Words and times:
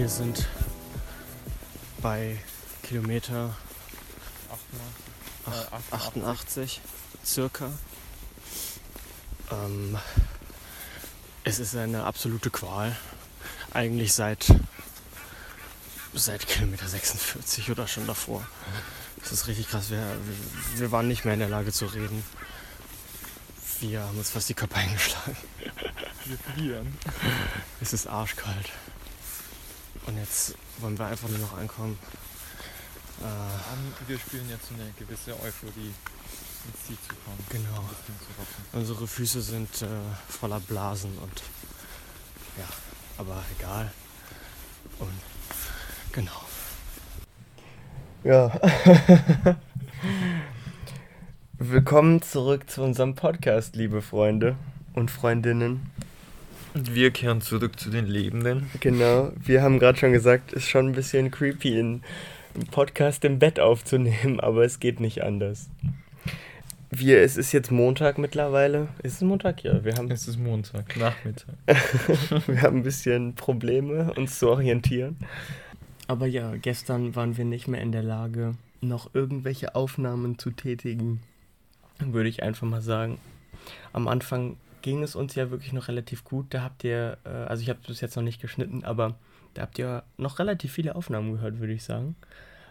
Wir 0.00 0.08
sind 0.08 0.46
bei 2.00 2.38
Kilometer 2.82 3.54
88, 5.44 5.92
88 5.92 6.80
circa. 7.22 7.70
Ähm, 9.50 9.98
es 11.44 11.58
ist 11.58 11.76
eine 11.76 12.04
absolute 12.04 12.48
Qual. 12.48 12.96
Eigentlich 13.74 14.14
seit, 14.14 14.46
seit 16.14 16.48
Kilometer 16.48 16.88
46 16.88 17.70
oder 17.70 17.86
schon 17.86 18.06
davor. 18.06 18.42
Das 19.18 19.32
ist 19.32 19.48
richtig 19.48 19.68
krass. 19.68 19.90
Wir, 19.90 20.16
wir 20.76 20.92
waren 20.92 21.08
nicht 21.08 21.26
mehr 21.26 21.34
in 21.34 21.40
der 21.40 21.50
Lage 21.50 21.72
zu 21.72 21.84
reden. 21.84 22.24
Wir 23.80 24.00
haben 24.00 24.16
uns 24.16 24.30
fast 24.30 24.48
die 24.48 24.54
Köpfe 24.54 24.76
eingeschlagen. 24.76 25.36
Wir 26.24 26.38
frieren. 26.38 26.96
Es 27.82 27.92
ist 27.92 28.06
arschkalt. 28.06 28.70
Und 30.10 30.16
jetzt 30.16 30.56
wollen 30.80 30.98
wir 30.98 31.06
einfach 31.06 31.28
nur 31.28 31.38
noch 31.38 31.56
ankommen. 31.56 31.96
Äh, 33.20 34.08
wir 34.08 34.18
spüren 34.18 34.48
jetzt 34.50 34.66
so 34.66 34.74
eine 34.74 34.92
gewisse 34.98 35.34
Euphorie, 35.34 35.94
ins 36.66 36.84
Ziel 36.84 36.96
zu 37.08 37.14
kommen. 37.14 37.38
Genau. 37.48 37.88
zu 38.72 38.76
unsere 38.76 39.06
Füße 39.06 39.40
sind 39.40 39.82
äh, 39.82 39.86
voller 40.28 40.58
Blasen 40.58 41.16
und 41.18 41.42
ja, 42.58 42.64
aber 43.18 43.40
egal. 43.56 43.92
Und 44.98 45.12
genau. 46.10 46.42
Ja. 48.24 48.60
Willkommen 51.58 52.20
zurück 52.20 52.68
zu 52.68 52.82
unserem 52.82 53.14
Podcast, 53.14 53.76
liebe 53.76 54.02
Freunde 54.02 54.56
und 54.92 55.12
Freundinnen. 55.12 55.88
Und 56.72 56.94
wir 56.94 57.10
kehren 57.10 57.40
zurück 57.40 57.80
zu 57.80 57.90
den 57.90 58.06
Lebenden. 58.06 58.70
Genau, 58.78 59.32
wir 59.42 59.62
haben 59.62 59.78
gerade 59.80 59.98
schon 59.98 60.12
gesagt, 60.12 60.52
ist 60.52 60.68
schon 60.68 60.88
ein 60.88 60.92
bisschen 60.92 61.30
creepy, 61.30 61.78
einen 61.78 62.02
Podcast 62.70 63.24
im 63.24 63.38
Bett 63.38 63.58
aufzunehmen, 63.58 64.38
aber 64.40 64.64
es 64.64 64.78
geht 64.78 65.00
nicht 65.00 65.22
anders. 65.24 65.68
Wir, 66.92 67.22
es 67.22 67.36
ist 67.36 67.52
jetzt 67.52 67.70
Montag 67.70 68.18
mittlerweile. 68.18 68.88
Ist 69.02 69.14
es 69.14 69.20
Montag? 69.20 69.62
Ja, 69.62 69.84
wir 69.84 69.94
haben, 69.94 70.10
Es 70.10 70.26
ist 70.26 70.38
Montag, 70.38 70.96
Nachmittag. 70.96 71.54
wir 72.46 72.62
haben 72.62 72.78
ein 72.78 72.82
bisschen 72.82 73.34
Probleme, 73.34 74.12
uns 74.16 74.40
zu 74.40 74.48
orientieren. 74.48 75.16
Aber 76.08 76.26
ja, 76.26 76.56
gestern 76.56 77.14
waren 77.14 77.36
wir 77.36 77.44
nicht 77.44 77.68
mehr 77.68 77.80
in 77.80 77.92
der 77.92 78.02
Lage, 78.02 78.56
noch 78.80 79.14
irgendwelche 79.14 79.76
Aufnahmen 79.76 80.38
zu 80.38 80.50
tätigen. 80.50 81.20
Würde 82.00 82.28
ich 82.28 82.42
einfach 82.42 82.66
mal 82.66 82.82
sagen. 82.82 83.18
Am 83.92 84.08
Anfang 84.08 84.56
ging 84.82 85.02
es 85.02 85.14
uns 85.14 85.34
ja 85.34 85.50
wirklich 85.50 85.72
noch 85.72 85.88
relativ 85.88 86.24
gut. 86.24 86.46
Da 86.50 86.62
habt 86.62 86.84
ihr, 86.84 87.18
äh, 87.24 87.28
also 87.28 87.62
ich 87.62 87.68
habe 87.68 87.80
es 87.82 87.86
bis 87.86 88.00
jetzt 88.00 88.16
noch 88.16 88.22
nicht 88.22 88.40
geschnitten, 88.40 88.84
aber 88.84 89.16
da 89.54 89.62
habt 89.62 89.78
ihr 89.78 90.04
noch 90.16 90.38
relativ 90.38 90.72
viele 90.72 90.94
Aufnahmen 90.94 91.32
gehört, 91.32 91.58
würde 91.58 91.72
ich 91.72 91.84
sagen. 91.84 92.16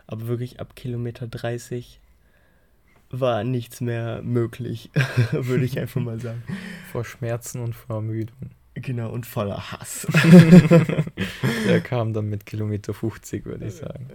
Aber 0.08 0.28
wirklich 0.28 0.60
ab 0.60 0.76
Kilometer 0.76 1.28
30 1.28 2.00
war 3.12 3.44
nichts 3.44 3.82
mehr 3.82 4.22
möglich, 4.22 4.90
würde 5.32 5.66
ich 5.66 5.80
einfach 5.80 6.02
mal 6.02 6.20
sagen. 6.20 6.44
Vor 6.92 7.04
Schmerzen 7.04 7.62
und 7.62 7.76
vor 7.76 7.98
Ermüdung. 7.98 8.52
Genau, 8.76 9.10
und 9.10 9.26
voller 9.26 9.72
Hass. 9.72 10.08
Der 11.68 11.82
kam 11.82 12.14
dann 12.14 12.30
mit 12.30 12.46
Kilometer 12.46 12.94
50, 12.94 13.46
würde 13.46 13.66
ich 13.66 13.74
sagen. 13.74 14.08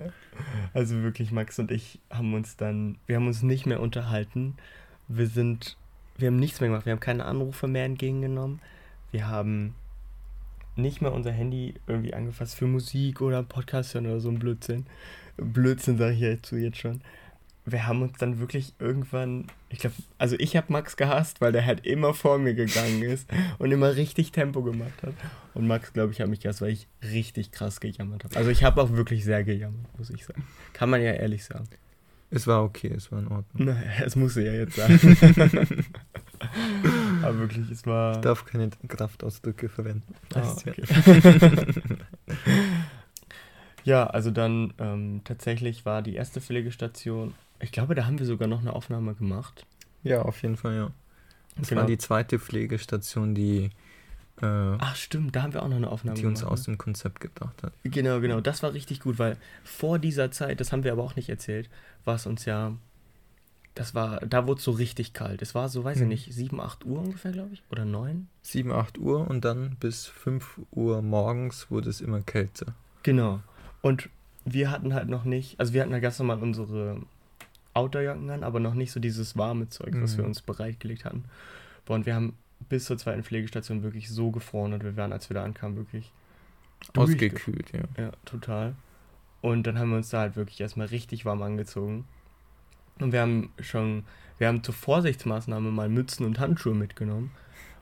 Also 0.73 1.03
wirklich, 1.03 1.33
Max 1.33 1.59
und 1.59 1.71
ich 1.71 2.01
haben 2.09 2.33
uns 2.35 2.57
dann, 2.57 2.97
wir 3.07 3.17
haben 3.17 3.27
uns 3.27 3.43
nicht 3.43 3.67
mehr 3.67 3.81
unterhalten. 3.81 4.57
Wir 5.07 5.27
sind, 5.27 5.77
wir 6.17 6.29
haben 6.29 6.39
nichts 6.39 6.61
mehr 6.61 6.71
gemacht. 6.71 6.87
Wir 6.87 6.93
haben 6.93 7.01
keine 7.01 7.25
Anrufe 7.25 7.67
mehr 7.67 7.85
entgegengenommen. 7.85 8.61
Wir 9.11 9.29
haben 9.29 9.75
nicht 10.77 11.01
mehr 11.01 11.13
unser 11.13 11.33
Handy 11.33 11.75
irgendwie 11.87 12.15
angefasst 12.15 12.57
für 12.57 12.67
Musik 12.67 13.21
oder 13.21 13.43
Podcast 13.43 13.95
hören 13.95 14.07
oder 14.07 14.21
so 14.21 14.29
ein 14.29 14.39
Blödsinn. 14.39 14.87
Blödsinn 15.37 15.99
sage 15.99 16.15
ich 16.15 16.21
ja 16.21 16.43
zu 16.43 16.57
jetzt 16.57 16.79
schon. 16.79 17.01
Wir 17.67 17.87
haben 17.87 18.03
uns 18.03 18.19
dann 18.19 18.41
wirklich 18.41 18.75
irgendwann, 18.79 19.47
ich 19.71 19.79
glaube, 19.79 19.95
also 20.19 20.37
ich 20.39 20.55
habe 20.55 20.71
Max 20.71 20.99
gehasst, 20.99 21.41
weil 21.41 21.51
der 21.51 21.65
halt 21.65 21.87
immer 21.87 22.13
vor 22.13 22.39
mir 22.39 22.55
gegangen 22.55 23.03
ist 23.05 23.29
und 23.59 23.73
immer 23.73 23.97
richtig 23.97 24.33
Tempo 24.33 24.63
gemacht 24.63 25.03
hat. 25.03 25.15
Und 25.55 25.67
Max, 25.67 25.93
glaube 25.93 26.13
ich, 26.13 26.21
hat 26.21 26.29
mich 26.29 26.41
gehasst, 26.41 26.61
weil 26.61 26.73
ich 26.73 26.89
richtig 27.03 27.53
krass 27.53 27.81
gejammert 27.81 28.25
habe. 28.25 28.37
Also 28.37 28.51
ich 28.51 28.65
habe 28.65 28.83
auch 28.83 28.91
wirklich 28.91 29.25
sehr 29.25 29.45
gejammert, 29.45 29.99
muss 29.99 30.11
ich 30.11 30.27
sagen. 30.27 30.45
Kann 30.75 30.91
man 30.91 31.01
ja 31.01 31.13
ehrlich 31.13 31.45
sagen. 31.45 31.69
Es 32.35 32.47
war 32.49 32.65
okay, 32.65 32.93
es 32.93 33.13
war 33.13 33.21
in 33.21 33.29
Ordnung. 33.29 33.67
Naja, 33.67 33.91
das 34.05 34.17
muss 34.17 34.35
ja 34.35 34.43
jetzt 34.53 34.75
sagen. 34.77 34.99
Aber 37.23 37.39
wirklich, 37.39 37.71
es 37.71 37.87
war. 37.87 38.17
Ich 38.17 38.21
darf 38.23 38.45
keine 38.45 38.71
Kraftausdrücke 38.89 39.69
verwenden. 39.69 40.15
Ah, 40.35 40.53
okay. 40.53 40.75
ja, 43.85 44.07
also 44.07 44.31
dann 44.31 44.73
ähm, 44.79 45.21
tatsächlich 45.25 45.85
war 45.87 46.03
die 46.03 46.15
erste 46.15 46.41
Pflegestation. 46.41 47.35
Ich 47.61 47.73
glaube, 47.73 47.95
da 47.95 48.07
haben 48.07 48.19
wir 48.19 48.27
sogar 48.27 48.49
noch 48.49 48.61
eine 48.61 48.73
Aufnahme 48.73 49.15
gemacht. 49.15 49.67
ja, 50.03 50.23
auf 50.23 50.43
jeden 50.43 50.57
Fall, 50.57 50.75
ja. 50.77 50.91
Das 51.57 51.69
Genau. 51.69 51.83
war 51.83 51.87
die 51.87 51.99
zweite 51.99 52.39
Pflegestation, 52.41 53.35
die, 53.35 53.71
äh, 54.43 54.47
Ach, 54.47 54.97
stimmt, 54.97 55.37
da 55.37 55.43
haben 55.43 55.53
wir 55.55 55.63
auch 55.63 55.69
noch 55.69 55.77
eine 55.77 55.91
Aufnahme 55.91 56.19
die 56.19 56.27
uns 56.27 56.41
gemacht. 56.41 56.53
aus 56.53 56.65
dem 56.65 56.77
Konzept 56.79 57.21
gebracht 57.21 57.63
hat. 57.63 57.73
ne? 57.85 57.91
Genau, 57.91 58.21
genau. 58.21 58.41
Das 58.41 58.63
war 58.63 58.73
richtig 58.73 59.01
gut, 59.01 59.19
weil 59.19 59.37
vor 59.63 59.99
dieser 59.99 60.31
Zeit, 60.31 60.61
das 60.61 60.73
haben 60.73 60.85
wir 60.85 60.93
aber 60.93 61.03
auch 61.03 61.17
nicht 61.17 61.29
erzählt, 61.29 61.69
war 62.05 62.15
es 62.17 62.27
uns 62.27 62.45
ja. 62.45 62.73
Das 63.77 63.93
war, 63.93 64.21
da 64.21 64.47
wurde 64.47 64.59
es 64.59 64.65
so 64.65 64.71
richtig 64.71 65.15
kalt. 65.15 65.43
Es 65.43 65.55
war 65.57 65.69
so, 65.69 65.83
weiß 65.83 65.97
ich 65.97 66.03
Mhm. 66.05 66.09
nicht, 66.09 66.33
7, 66.33 66.61
8 66.61 66.85
Uhr 66.87 67.01
ungefähr, 67.01 67.33
glaube 67.33 67.55
ich. 67.55 67.63
Oder 67.73 67.85
9? 67.85 68.29
7, 68.43 68.71
8 68.71 68.99
Uhr 68.99 69.29
und 69.29 69.45
dann 69.45 69.75
bis 69.81 70.07
5 70.07 70.61
Uhr 70.71 71.03
morgens 71.03 71.71
wurde 71.73 71.91
es 71.91 72.01
immer 72.01 72.21
kälter. 72.21 72.75
Genau. 73.03 73.41
Und 73.83 74.09
wir 74.45 74.71
hatten 74.71 74.95
halt 74.95 75.09
noch 75.09 75.25
nicht, 75.25 75.59
also 75.59 75.73
wir 75.73 75.83
hatten 75.83 75.93
halt 75.93 76.03
ganz 76.05 76.19
normal 76.21 76.39
unsere 76.41 77.01
Outdoorjacken 77.73 78.31
an, 78.31 78.45
aber 78.45 78.61
noch 78.61 78.75
nicht 78.75 78.93
so 78.93 79.01
dieses 79.01 79.37
warme 79.37 79.69
Zeug, 79.69 79.93
was 80.01 80.13
Mhm. 80.15 80.19
wir 80.19 80.25
uns 80.27 80.43
bereitgelegt 80.43 81.05
hatten. 81.05 81.25
Boah, 81.85 81.95
und 81.95 82.07
wir 82.07 82.15
haben 82.15 82.35
bis 82.69 82.87
zur 82.87 82.99
zweiten 82.99 83.25
Pflegestation 83.25 83.83
wirklich 83.83 84.09
so 84.09 84.31
gefroren 84.31 84.73
und 84.73 84.85
wir 84.85 84.97
waren, 84.97 85.13
als 85.13 85.29
wir 85.29 85.35
da 85.35 85.45
ankamen, 85.45 85.77
wirklich 85.77 86.13
Ausgekühlt, 86.97 87.73
ja. 87.73 87.83
Ja, 87.97 88.13
total. 88.25 88.75
Und 89.41 89.67
dann 89.67 89.79
haben 89.79 89.91
wir 89.91 89.97
uns 89.97 90.11
da 90.11 90.21
halt 90.21 90.37
wirklich 90.37 90.61
erstmal 90.61 90.87
richtig 90.87 91.25
warm 91.25 91.43
angezogen. 91.43 92.07
Und 93.01 93.13
wir 93.13 93.21
haben 93.21 93.53
schon, 93.61 94.05
wir 94.39 94.49
haben 94.49 94.63
zur 94.63 94.75
Vorsichtsmaßnahme 94.75 95.71
mal 95.71 95.89
Mützen 95.89 96.25
und 96.27 96.39
Handschuhe 96.39 96.75
mitgenommen. 96.75 97.31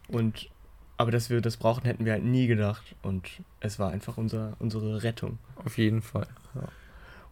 Und 0.08 0.50
aber 0.98 1.10
dass 1.10 1.30
wir 1.30 1.40
das 1.40 1.56
brauchen, 1.56 1.84
hätten 1.84 2.04
wir 2.04 2.12
halt 2.12 2.24
nie 2.24 2.46
gedacht. 2.46 2.94
Und 3.02 3.42
es 3.60 3.78
war 3.78 3.90
einfach 3.90 4.18
unser, 4.18 4.56
unsere 4.58 5.02
Rettung. 5.02 5.38
Auf 5.56 5.78
jeden 5.78 6.02
Fall. 6.02 6.28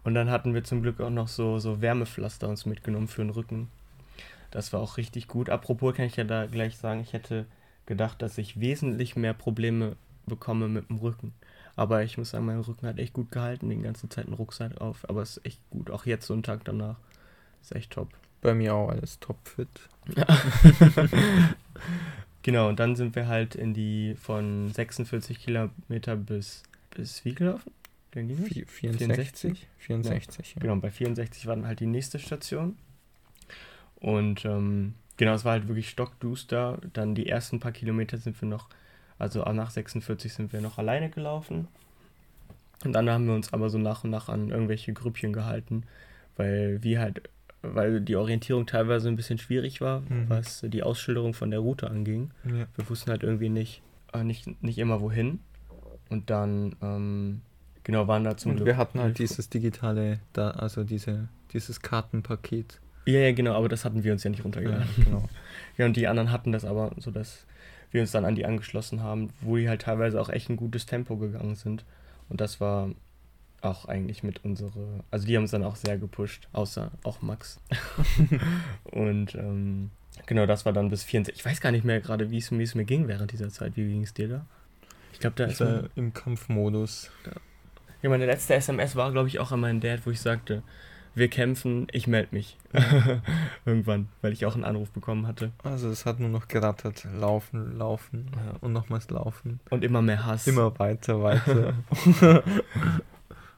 Und 0.03 0.15
dann 0.15 0.31
hatten 0.31 0.55
wir 0.55 0.65
zum 0.65 0.83
Glück 0.83 1.01
auch 1.01 1.11
noch 1.11 1.29
so, 1.29 1.59
so 1.59 1.81
Wärmepflaster 1.81 2.49
uns 2.49 2.67
mitgenommen 2.67 3.09
für 3.09 3.23
den 3.23 3.31
Rücken. 3.31 3.69
Das 4.51 4.73
war 4.73 4.81
auch 4.81 4.97
richtig 4.97 5.29
gut. 5.29 5.49
Apropos 5.51 5.95
kann 5.95 6.07
ich 6.07 6.17
ja 6.17 6.25
da 6.25 6.47
gleich 6.47 6.77
sagen, 6.77 7.01
ich 7.01 7.13
hätte 7.13 7.47
gedacht, 7.87 8.21
dass 8.23 8.39
ich 8.39 8.61
wesentlich 8.61 9.17
mehr 9.17 9.35
Probleme 9.35 9.97
bekomme 10.27 10.69
mit 10.69 10.89
dem 10.89 10.99
Rücken. 10.99 11.33
Aber 11.77 12.03
ich 12.03 12.19
muss 12.19 12.31
sagen, 12.31 12.47
mein 12.47 12.61
Rücken 12.61 12.87
hat 12.87 12.99
echt 12.99 13.15
gut 13.15 13.31
gehalten, 13.31 13.71
die 13.71 13.81
ganze 13.81 14.09
Zeit 14.09 14.27
einen 14.27 14.35
Rucksack 14.35 14.81
auf. 14.81 15.09
Aber 15.09 15.23
es 15.23 15.37
ist 15.39 15.47
echt 15.47 15.61
gut. 15.71 15.91
Auch 15.91 16.05
jetzt 16.07 16.27
so 16.27 16.35
einen 16.35 16.43
Tag 16.43 16.65
danach. 16.65 16.97
Ist 17.63 17.75
echt 17.75 17.93
top. 17.93 18.09
Bei 18.43 18.55
mir 18.55 18.75
auch 18.75 18.89
alles 18.91 19.19
topfit. 19.21 19.69
Genau, 22.43 22.69
und 22.69 22.81
dann 22.81 22.97
sind 22.97 23.15
wir 23.17 23.29
halt 23.29 23.55
in 23.55 23.75
die 23.75 24.15
von 24.19 24.71
46 24.73 25.39
Kilometer 25.41 26.17
bis, 26.17 26.63
bis 26.91 27.23
wie 27.25 27.35
gelaufen? 27.35 27.71
Wie 28.13 28.27
ging 28.27 28.39
das? 28.39 28.49
Vi- 28.49 28.67
64? 28.67 29.69
64, 29.79 30.55
ja. 30.55 30.61
Genau, 30.63 30.77
bei 30.77 30.91
64 30.91 31.47
war 31.47 31.55
dann 31.57 31.67
halt 31.67 31.81
die 31.81 31.87
nächste 31.87 32.19
Station. 32.19 32.77
Und 34.01 34.45
ähm, 34.45 34.95
genau, 35.17 35.35
es 35.35 35.45
war 35.45 35.53
halt 35.53 35.69
wirklich 35.69 35.89
stockduster. 35.91 36.79
Dann 36.93 37.15
die 37.15 37.29
ersten 37.29 37.61
paar 37.61 37.73
Kilometer 37.73 38.17
sind 38.17 38.41
wir 38.41 38.49
noch, 38.49 38.69
also 39.19 39.45
auch 39.45 39.53
nach 39.53 39.71
46 39.71 40.33
sind 40.33 40.53
wir 40.53 40.61
noch 40.61 40.79
alleine 40.79 41.11
gelaufen. 41.11 41.69
Und 42.85 42.93
dann 42.95 43.11
haben 43.11 43.27
wir 43.27 43.35
uns 43.35 43.53
aber 43.53 43.69
so 43.69 43.77
nach 43.79 44.05
und 44.05 44.11
nach 44.11 44.29
an 44.31 44.49
irgendwelche 44.51 44.93
Grüppchen 44.95 45.33
gehalten, 45.35 45.83
weil 46.37 46.83
wir 46.83 47.01
halt, 47.01 47.29
weil 47.61 48.01
die 48.01 48.17
Orientierung 48.17 48.65
teilweise 48.67 49.09
ein 49.09 49.17
bisschen 49.17 49.37
schwierig 49.39 49.83
war, 49.83 50.01
Mhm. 50.01 50.29
was 50.31 50.63
die 50.67 50.83
Ausschilderung 50.83 51.35
von 51.35 51.51
der 51.51 51.61
Route 51.61 51.91
anging. 51.91 52.31
ja. 52.47 52.67
Wir 52.75 52.89
wussten 52.89 53.11
halt 53.11 53.23
irgendwie 53.23 53.51
nicht, 53.51 53.83
äh, 54.15 54.25
nicht, 54.25 54.63
nicht 54.63 54.79
immer 54.79 55.03
wohin. 55.03 55.41
Und 56.09 56.31
dann, 56.31 56.75
ähm, 56.83 57.43
genau, 57.85 58.09
waren 58.09 58.25
da 58.25 58.37
zum 58.39 58.53
Und 58.53 58.57
Glück 58.57 58.67
wir 58.69 58.77
hatten 58.79 58.99
halt 58.99 59.19
dieses 59.19 59.51
digitale, 59.51 60.21
da, 60.33 60.53
also 60.53 60.83
diese, 60.83 61.29
dieses 61.53 61.83
Kartenpaket. 61.83 62.81
Ja, 63.07 63.21
ja, 63.21 63.33
genau, 63.33 63.55
aber 63.55 63.69
das 63.69 63.85
hatten 63.85 64.05
wir 64.05 64.13
uns 64.13 64.25
ja 64.25 64.31
nicht 64.31 64.45
runtergeladen. 64.45 64.87
genau. 65.05 65.29
Ja, 65.79 65.87
und 65.87 65.97
die 65.97 66.07
anderen 66.07 66.31
hatten 66.31 66.53
das 66.53 66.65
aber, 66.65 66.93
so 66.99 67.11
dass 67.11 67.47
wir 67.91 68.01
uns 68.01 68.11
dann 68.11 68.25
an 68.25 68.35
die 68.35 68.45
angeschlossen 68.45 69.03
haben, 69.03 69.31
wo 69.41 69.57
die 69.57 69.69
halt 69.69 69.83
teilweise 69.83 70.21
auch 70.21 70.29
echt 70.29 70.49
ein 70.51 70.57
gutes 70.57 70.87
Tempo 70.87 71.17
gegangen 71.17 71.55
sind. 71.55 71.85
Und 72.29 72.41
das 72.41 72.61
war 72.61 72.91
auch 73.63 73.87
eigentlich 73.87 74.23
mit 74.23 74.45
unsere, 74.45 75.05
also 75.11 75.27
die 75.27 75.37
haben 75.37 75.45
uns 75.45 75.51
dann 75.51 75.65
auch 75.65 75.77
sehr 75.77 75.99
gepusht, 75.99 76.49
außer 76.53 76.91
auch 77.03 77.21
Max. 77.21 77.61
und 78.85 79.35
ähm, 79.35 79.91
genau, 80.27 80.47
das 80.47 80.65
war 80.65 80.73
dann 80.73 80.89
bis 80.89 81.03
64. 81.03 81.41
Ich 81.41 81.45
weiß 81.45 81.61
gar 81.61 81.73
nicht 81.73 81.85
mehr 81.85 82.01
gerade, 82.01 82.31
wie 82.31 82.39
es 82.39 82.51
es 82.53 82.75
mir 82.75 82.85
ging 82.85 83.09
während 83.09 83.33
dieser 83.33 83.51
Zeit. 83.51 83.77
Wie 83.77 83.87
ging 83.87 84.03
es 84.03 84.15
dir 84.15 84.29
da? 84.29 84.47
Ich 85.13 85.21
glaube, 85.21 85.37
da 85.37 85.47
Ich 85.47 85.53
ist 85.53 85.61
war 85.61 85.85
im 85.97 86.15
Kampfmodus. 86.15 87.11
Ja, 88.03 88.09
meine 88.09 88.27
letzte 88.27 88.55
SMS 88.55 88.97
war, 88.97 89.13
glaube 89.13 89.29
ich, 89.29 89.39
auch 89.41 89.53
an 89.53 89.61
meinen 89.61 89.81
Dad, 89.81 90.07
wo 90.07 90.11
ich 90.11 90.21
sagte, 90.21 90.63
wir 91.15 91.29
kämpfen, 91.29 91.87
ich 91.93 92.07
melde 92.07 92.29
mich. 92.33 92.57
Irgendwann, 93.67 94.09
weil 94.23 94.33
ich 94.33 94.47
auch 94.47 94.55
einen 94.55 94.65
Anruf 94.65 94.91
bekommen 94.91 95.27
hatte. 95.27 95.51
Also 95.65 95.89
es 95.91 96.07
hat 96.07 96.21
nur 96.21 96.29
noch 96.29 96.49
gerattert. 96.49 97.07
Laufen, 97.19 97.77
laufen 97.77 98.27
Ja. 98.37 98.57
und 98.61 98.73
nochmals 98.73 99.11
laufen. 99.11 99.61
Und 99.71 99.85
immer 99.85 100.03
mehr 100.03 100.25
Hass. 100.25 100.47
Immer 100.47 100.79
weiter, 100.79 101.23
weiter. 101.23 101.75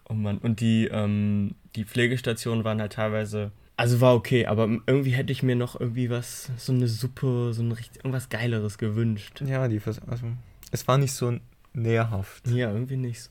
Oh 0.09 0.15
Mann. 0.15 0.39
Und 0.39 0.61
die, 0.61 0.89
ähm, 0.89 1.55
die 1.75 1.85
Pflegestationen 1.85 2.65
waren 2.65 2.81
halt 2.81 2.95
teilweise. 2.95 3.51
Also 3.77 4.01
war 4.01 4.15
okay, 4.15 4.47
aber 4.47 4.65
irgendwie 4.87 5.13
hätte 5.13 5.33
ich 5.33 5.43
mir 5.43 5.57
noch 5.57 5.79
irgendwie 5.81 6.11
was, 6.11 6.51
so 6.59 6.73
eine 6.73 6.87
Suppe, 6.87 7.53
so 7.55 7.63
ein 7.63 7.73
richtig, 7.73 7.99
irgendwas 8.05 8.29
Geileres 8.29 8.77
gewünscht. 8.79 9.41
ja, 9.41 9.67
die 9.69 9.81
Vers 9.81 10.01
also 10.07 10.27
es 10.71 10.87
war 10.87 10.99
nicht 10.99 11.13
so 11.15 11.39
nährhaft. 11.73 12.47
Ja, 12.49 12.71
irgendwie 12.73 12.97
nicht 12.99 13.23
so. 13.23 13.31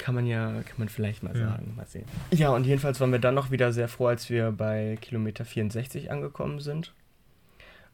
Kann 0.00 0.14
man 0.14 0.26
ja, 0.26 0.48
kann 0.62 0.78
man 0.78 0.88
vielleicht 0.88 1.22
mal 1.22 1.36
Ja. 1.36 1.50
sagen, 1.50 1.74
mal 1.76 1.86
sehen. 1.86 2.06
Ja, 2.30 2.48
und 2.50 2.64
jedenfalls 2.64 3.00
waren 3.00 3.12
wir 3.12 3.18
dann 3.18 3.34
noch 3.34 3.50
wieder 3.50 3.70
sehr 3.70 3.86
froh, 3.86 4.06
als 4.06 4.30
wir 4.30 4.50
bei 4.50 4.96
Kilometer 5.02 5.44
64 5.44 6.10
angekommen 6.10 6.60
sind. 6.60 6.94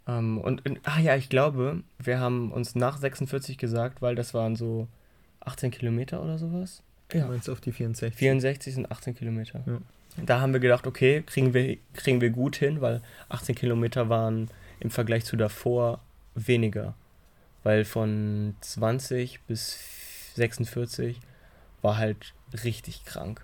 Ähm, 0.06 0.38
und, 0.38 0.60
in, 0.64 0.78
ah 0.84 1.00
ja, 1.00 1.16
ich 1.16 1.28
glaube, 1.28 1.82
wir 1.98 2.20
haben 2.20 2.52
uns 2.52 2.76
nach 2.76 2.96
46 2.98 3.58
gesagt, 3.58 4.02
weil 4.02 4.14
das 4.14 4.34
waren 4.34 4.54
so 4.54 4.86
18 5.40 5.72
Kilometer 5.72 6.22
oder 6.22 6.38
sowas. 6.38 6.80
Du 7.08 7.18
meinst 7.18 7.50
auf 7.50 7.60
die 7.60 7.72
64? 7.72 8.16
64 8.16 8.74
sind 8.74 8.90
18 8.92 9.16
Kilometer. 9.16 9.62
Ja. 9.66 9.78
Da 10.24 10.40
haben 10.40 10.52
wir 10.52 10.60
gedacht, 10.60 10.86
okay, 10.86 11.24
kriegen 11.26 11.54
wir, 11.54 11.76
kriegen 11.92 12.20
wir 12.20 12.30
gut 12.30 12.54
hin, 12.56 12.80
weil 12.80 13.02
18 13.30 13.56
Kilometer 13.56 14.08
waren 14.08 14.48
im 14.78 14.90
Vergleich 14.90 15.24
zu 15.24 15.36
davor 15.36 16.00
weniger. 16.36 16.94
Weil 17.64 17.84
von 17.84 18.54
20 18.60 19.40
bis 19.42 19.78
46 20.36 21.18
war 21.86 21.96
halt 21.96 22.34
richtig 22.64 23.04
krank. 23.04 23.40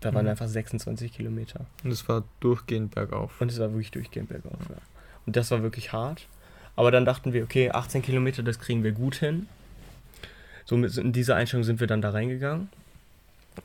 Da 0.00 0.14
waren 0.14 0.24
Mhm. 0.24 0.30
einfach 0.30 0.46
26 0.48 1.12
Kilometer. 1.12 1.66
Und 1.84 1.90
es 1.90 2.08
war 2.08 2.24
durchgehend 2.40 2.94
bergauf. 2.94 3.40
Und 3.40 3.50
es 3.50 3.58
war 3.58 3.70
wirklich 3.70 3.90
durchgehend 3.90 4.28
bergauf. 4.28 4.58
Ja. 4.68 4.76
Und 5.26 5.36
das 5.36 5.50
war 5.50 5.62
wirklich 5.62 5.92
hart. 5.92 6.26
Aber 6.76 6.90
dann 6.90 7.04
dachten 7.04 7.32
wir, 7.32 7.42
okay, 7.42 7.70
18 7.70 8.02
Kilometer, 8.02 8.42
das 8.42 8.58
kriegen 8.58 8.82
wir 8.82 8.92
gut 8.92 9.16
hin. 9.16 9.48
So 10.64 10.76
mit, 10.76 10.96
in 10.96 11.12
dieser 11.12 11.36
Einstellung 11.36 11.64
sind 11.64 11.80
wir 11.80 11.86
dann 11.86 12.00
da 12.02 12.10
reingegangen. 12.10 12.68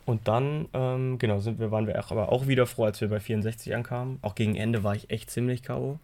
Und 0.05 0.27
dann, 0.27 0.67
ähm, 0.73 1.17
genau, 1.17 1.39
sind 1.39 1.59
wir, 1.59 1.71
waren 1.71 1.87
wir 1.87 1.97
auch, 1.99 2.11
aber 2.11 2.31
auch 2.31 2.47
wieder 2.47 2.65
froh, 2.65 2.85
als 2.85 2.99
wir 3.01 3.07
bei 3.07 3.19
64 3.19 3.73
ankamen. 3.75 4.19
Auch 4.21 4.35
gegen 4.35 4.55
Ende 4.55 4.83
war 4.83 4.95
ich 4.95 5.09
echt 5.09 5.31
ziemlich 5.31 5.63
K.O. 5.63 5.99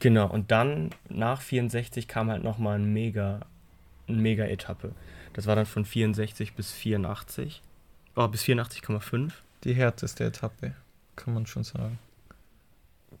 Genau, 0.00 0.26
und 0.28 0.50
dann 0.50 0.90
nach 1.08 1.40
64 1.40 2.08
kam 2.08 2.30
halt 2.30 2.42
nochmal 2.42 2.78
ein 2.78 2.92
mega, 2.92 3.40
eine 4.08 4.16
mega 4.18 4.44
Etappe. 4.44 4.90
Das 5.34 5.46
war 5.46 5.54
dann 5.56 5.66
von 5.66 5.84
64 5.84 6.54
bis 6.54 6.72
84. 6.72 7.60
Oh, 8.16 8.26
bis 8.28 8.42
84,5. 8.44 9.32
Die 9.64 9.74
härteste 9.74 10.24
Etappe, 10.24 10.74
kann 11.16 11.34
man 11.34 11.46
schon 11.46 11.64
sagen. 11.64 11.98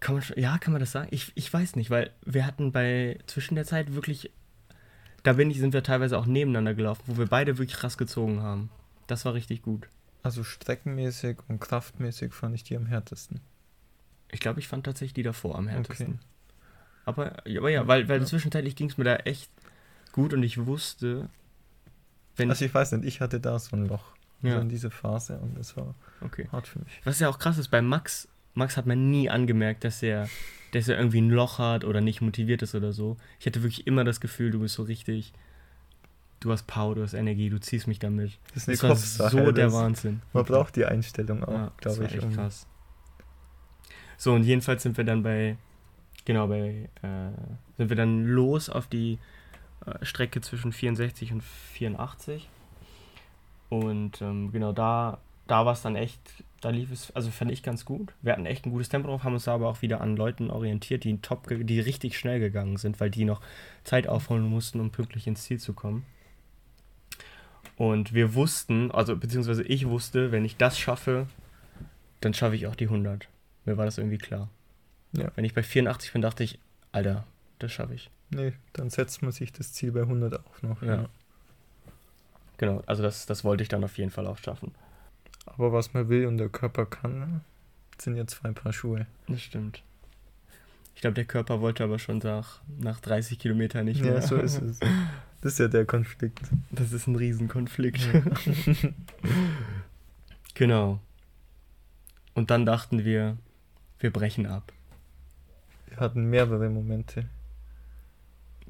Kann 0.00 0.14
man 0.16 0.22
schon, 0.22 0.38
ja, 0.38 0.58
kann 0.58 0.72
man 0.72 0.80
das 0.80 0.92
sagen? 0.92 1.08
Ich, 1.10 1.32
ich 1.34 1.52
weiß 1.52 1.76
nicht, 1.76 1.90
weil 1.90 2.10
wir 2.24 2.46
hatten 2.46 2.72
bei 2.72 3.18
zwischen 3.26 3.54
der 3.54 3.64
Zeit 3.64 3.94
wirklich, 3.94 4.30
da 5.22 5.32
bin 5.34 5.50
ich, 5.50 5.58
sind 5.58 5.72
wir 5.72 5.82
teilweise 5.82 6.18
auch 6.18 6.26
nebeneinander 6.26 6.74
gelaufen, 6.74 7.02
wo 7.06 7.16
wir 7.18 7.26
beide 7.26 7.58
wirklich 7.58 7.76
krass 7.78 7.96
gezogen 7.98 8.42
haben. 8.42 8.70
Das 9.06 9.24
war 9.24 9.34
richtig 9.34 9.62
gut. 9.62 9.88
Also 10.22 10.44
streckenmäßig 10.44 11.38
und 11.48 11.60
kraftmäßig 11.60 12.32
fand 12.32 12.54
ich 12.54 12.64
die 12.64 12.76
am 12.76 12.86
härtesten. 12.86 13.40
Ich 14.30 14.40
glaube, 14.40 14.60
ich 14.60 14.68
fand 14.68 14.84
tatsächlich 14.84 15.14
die 15.14 15.22
davor 15.22 15.56
am 15.56 15.68
härtesten. 15.68 16.14
Okay. 16.14 16.18
Aber, 17.06 17.32
aber 17.44 17.70
ja, 17.70 17.86
weil, 17.86 18.08
weil 18.08 18.20
Ja. 18.20 18.26
zwischenzeitlich 18.26 18.76
ging 18.76 18.88
es 18.90 18.96
mir 18.98 19.04
da 19.04 19.16
echt 19.16 19.50
gut 20.12 20.32
und 20.32 20.42
ich 20.42 20.66
wusste, 20.66 21.28
wenn 22.36 22.50
Also 22.50 22.64
ich 22.64 22.74
weiß 22.74 22.92
nicht, 22.92 23.04
ich 23.04 23.20
hatte 23.20 23.40
da 23.40 23.58
so 23.58 23.76
ein 23.76 23.86
Loch. 23.86 24.04
Ja. 24.42 24.56
So 24.56 24.60
in 24.60 24.68
diese 24.68 24.90
Phase 24.90 25.38
und 25.38 25.56
es 25.58 25.76
war 25.76 25.94
okay. 26.20 26.48
hart 26.52 26.66
für 26.68 26.78
mich. 26.80 27.00
Was 27.04 27.18
ja 27.18 27.28
auch 27.28 27.38
krass 27.38 27.56
ist, 27.56 27.68
bei 27.68 27.80
Max, 27.80 28.28
Max 28.52 28.76
hat 28.76 28.84
man 28.86 29.10
nie 29.10 29.30
angemerkt, 29.30 29.84
dass 29.84 30.02
er, 30.02 30.28
dass 30.72 30.88
er 30.88 30.98
irgendwie 30.98 31.22
ein 31.22 31.30
Loch 31.30 31.58
hat 31.58 31.84
oder 31.84 32.00
nicht 32.02 32.20
motiviert 32.20 32.60
ist 32.62 32.74
oder 32.74 32.92
so. 32.92 33.16
Ich 33.40 33.46
hatte 33.46 33.62
wirklich 33.62 33.86
immer 33.86 34.04
das 34.04 34.20
Gefühl, 34.20 34.50
du 34.50 34.60
bist 34.60 34.74
so 34.74 34.82
richtig, 34.82 35.32
du 36.40 36.52
hast 36.52 36.66
Power, 36.66 36.94
du 36.94 37.02
hast 37.02 37.14
Energie, 37.14 37.48
du 37.48 37.58
ziehst 37.58 37.86
mich 37.86 37.98
damit. 38.00 38.32
Das 38.52 38.68
ist 38.68 38.82
Das 38.82 39.18
war 39.18 39.30
so 39.30 39.50
der 39.50 39.72
Wahnsinn. 39.72 40.20
Man 40.34 40.44
braucht 40.44 40.76
die 40.76 40.84
Einstellung 40.84 41.42
auch, 41.42 41.52
ja, 41.52 41.72
das 41.80 41.94
glaube 41.94 42.08
ich. 42.10 42.16
echt 42.16 42.24
um- 42.24 42.34
krass. 42.34 42.66
So, 44.18 44.34
und 44.34 44.44
jedenfalls 44.44 44.82
sind 44.82 44.96
wir 44.96 45.04
dann 45.04 45.22
bei, 45.22 45.56
genau, 46.24 46.46
bei, 46.48 46.88
äh, 47.02 47.30
sind 47.78 47.88
wir 47.88 47.96
dann 47.96 48.26
los 48.26 48.68
auf 48.68 48.86
die 48.86 49.18
Strecke 50.02 50.40
zwischen 50.40 50.72
64 50.72 51.32
und 51.32 51.42
84. 51.42 52.48
Und 53.68 54.22
ähm, 54.22 54.52
genau 54.52 54.72
da, 54.72 55.18
da 55.46 55.66
war 55.66 55.72
es 55.72 55.82
dann 55.82 55.96
echt, 55.96 56.20
da 56.60 56.70
lief 56.70 56.90
es, 56.92 57.10
also 57.14 57.30
fand 57.30 57.50
ich 57.50 57.62
ganz 57.62 57.84
gut. 57.84 58.12
Wir 58.22 58.32
hatten 58.32 58.46
echt 58.46 58.66
ein 58.66 58.70
gutes 58.70 58.88
Tempo 58.88 59.08
drauf, 59.08 59.24
haben 59.24 59.34
uns 59.34 59.44
da 59.44 59.54
aber 59.54 59.68
auch 59.68 59.82
wieder 59.82 60.00
an 60.00 60.16
Leuten 60.16 60.50
orientiert, 60.50 61.04
die 61.04 61.18
top, 61.18 61.48
die 61.48 61.80
richtig 61.80 62.18
schnell 62.18 62.40
gegangen 62.40 62.76
sind, 62.76 63.00
weil 63.00 63.10
die 63.10 63.24
noch 63.24 63.40
Zeit 63.82 64.06
aufholen 64.06 64.48
mussten, 64.48 64.80
um 64.80 64.90
pünktlich 64.90 65.26
ins 65.26 65.42
Ziel 65.42 65.58
zu 65.58 65.72
kommen. 65.72 66.06
Und 67.76 68.14
wir 68.14 68.34
wussten, 68.34 68.90
also 68.90 69.16
beziehungsweise 69.16 69.64
ich 69.64 69.88
wusste, 69.88 70.30
wenn 70.30 70.44
ich 70.44 70.56
das 70.56 70.78
schaffe, 70.78 71.26
dann 72.20 72.34
schaffe 72.34 72.56
ich 72.56 72.66
auch 72.66 72.76
die 72.76 72.84
100. 72.84 73.28
Mir 73.64 73.76
war 73.76 73.84
das 73.84 73.98
irgendwie 73.98 74.18
klar. 74.18 74.48
Ja. 75.12 75.30
Wenn 75.34 75.44
ich 75.44 75.54
bei 75.54 75.62
84 75.62 76.12
bin, 76.12 76.22
dachte 76.22 76.44
ich, 76.44 76.58
Alter, 76.92 77.24
das 77.58 77.72
schaffe 77.72 77.94
ich. 77.94 78.10
Nee, 78.30 78.52
dann 78.72 78.90
setzt 78.90 79.22
man 79.22 79.32
sich 79.32 79.52
das 79.52 79.72
Ziel 79.72 79.92
bei 79.92 80.00
100 80.00 80.34
auch 80.34 80.62
noch. 80.62 80.82
Ja. 80.82 81.08
Genau, 82.58 82.82
also 82.86 83.02
das, 83.02 83.26
das 83.26 83.44
wollte 83.44 83.62
ich 83.62 83.68
dann 83.68 83.84
auf 83.84 83.98
jeden 83.98 84.10
Fall 84.10 84.26
auch 84.26 84.38
schaffen. 84.38 84.72
Aber 85.46 85.72
was 85.72 85.92
man 85.92 86.08
will 86.08 86.26
und 86.26 86.38
der 86.38 86.48
Körper 86.48 86.86
kann, 86.86 87.18
ne, 87.18 87.40
sind 87.98 88.16
ja 88.16 88.26
zwei 88.26 88.52
Paar 88.52 88.72
Schuhe. 88.72 89.06
Das 89.28 89.40
stimmt. 89.40 89.82
Ich 90.94 91.00
glaube, 91.00 91.14
der 91.14 91.24
Körper 91.24 91.60
wollte 91.60 91.84
aber 91.84 91.98
schon 91.98 92.18
nach, 92.18 92.60
nach 92.78 93.00
30 93.00 93.38
Kilometern 93.38 93.84
nicht 93.84 94.00
mehr. 94.00 94.14
Ja, 94.14 94.22
so 94.22 94.36
ist 94.36 94.60
es. 94.60 94.80
Das 95.40 95.52
ist 95.52 95.58
ja 95.58 95.68
der 95.68 95.84
Konflikt. 95.84 96.40
Das 96.70 96.92
ist 96.92 97.06
ein 97.06 97.16
Riesenkonflikt. 97.16 98.00
genau. 100.54 101.00
Und 102.32 102.50
dann 102.50 102.64
dachten 102.64 103.04
wir, 103.04 103.36
wir 103.98 104.10
brechen 104.10 104.46
ab, 104.46 104.72
Wir 105.88 105.98
hatten 105.98 106.30
mehrere 106.30 106.70
Momente. 106.70 107.26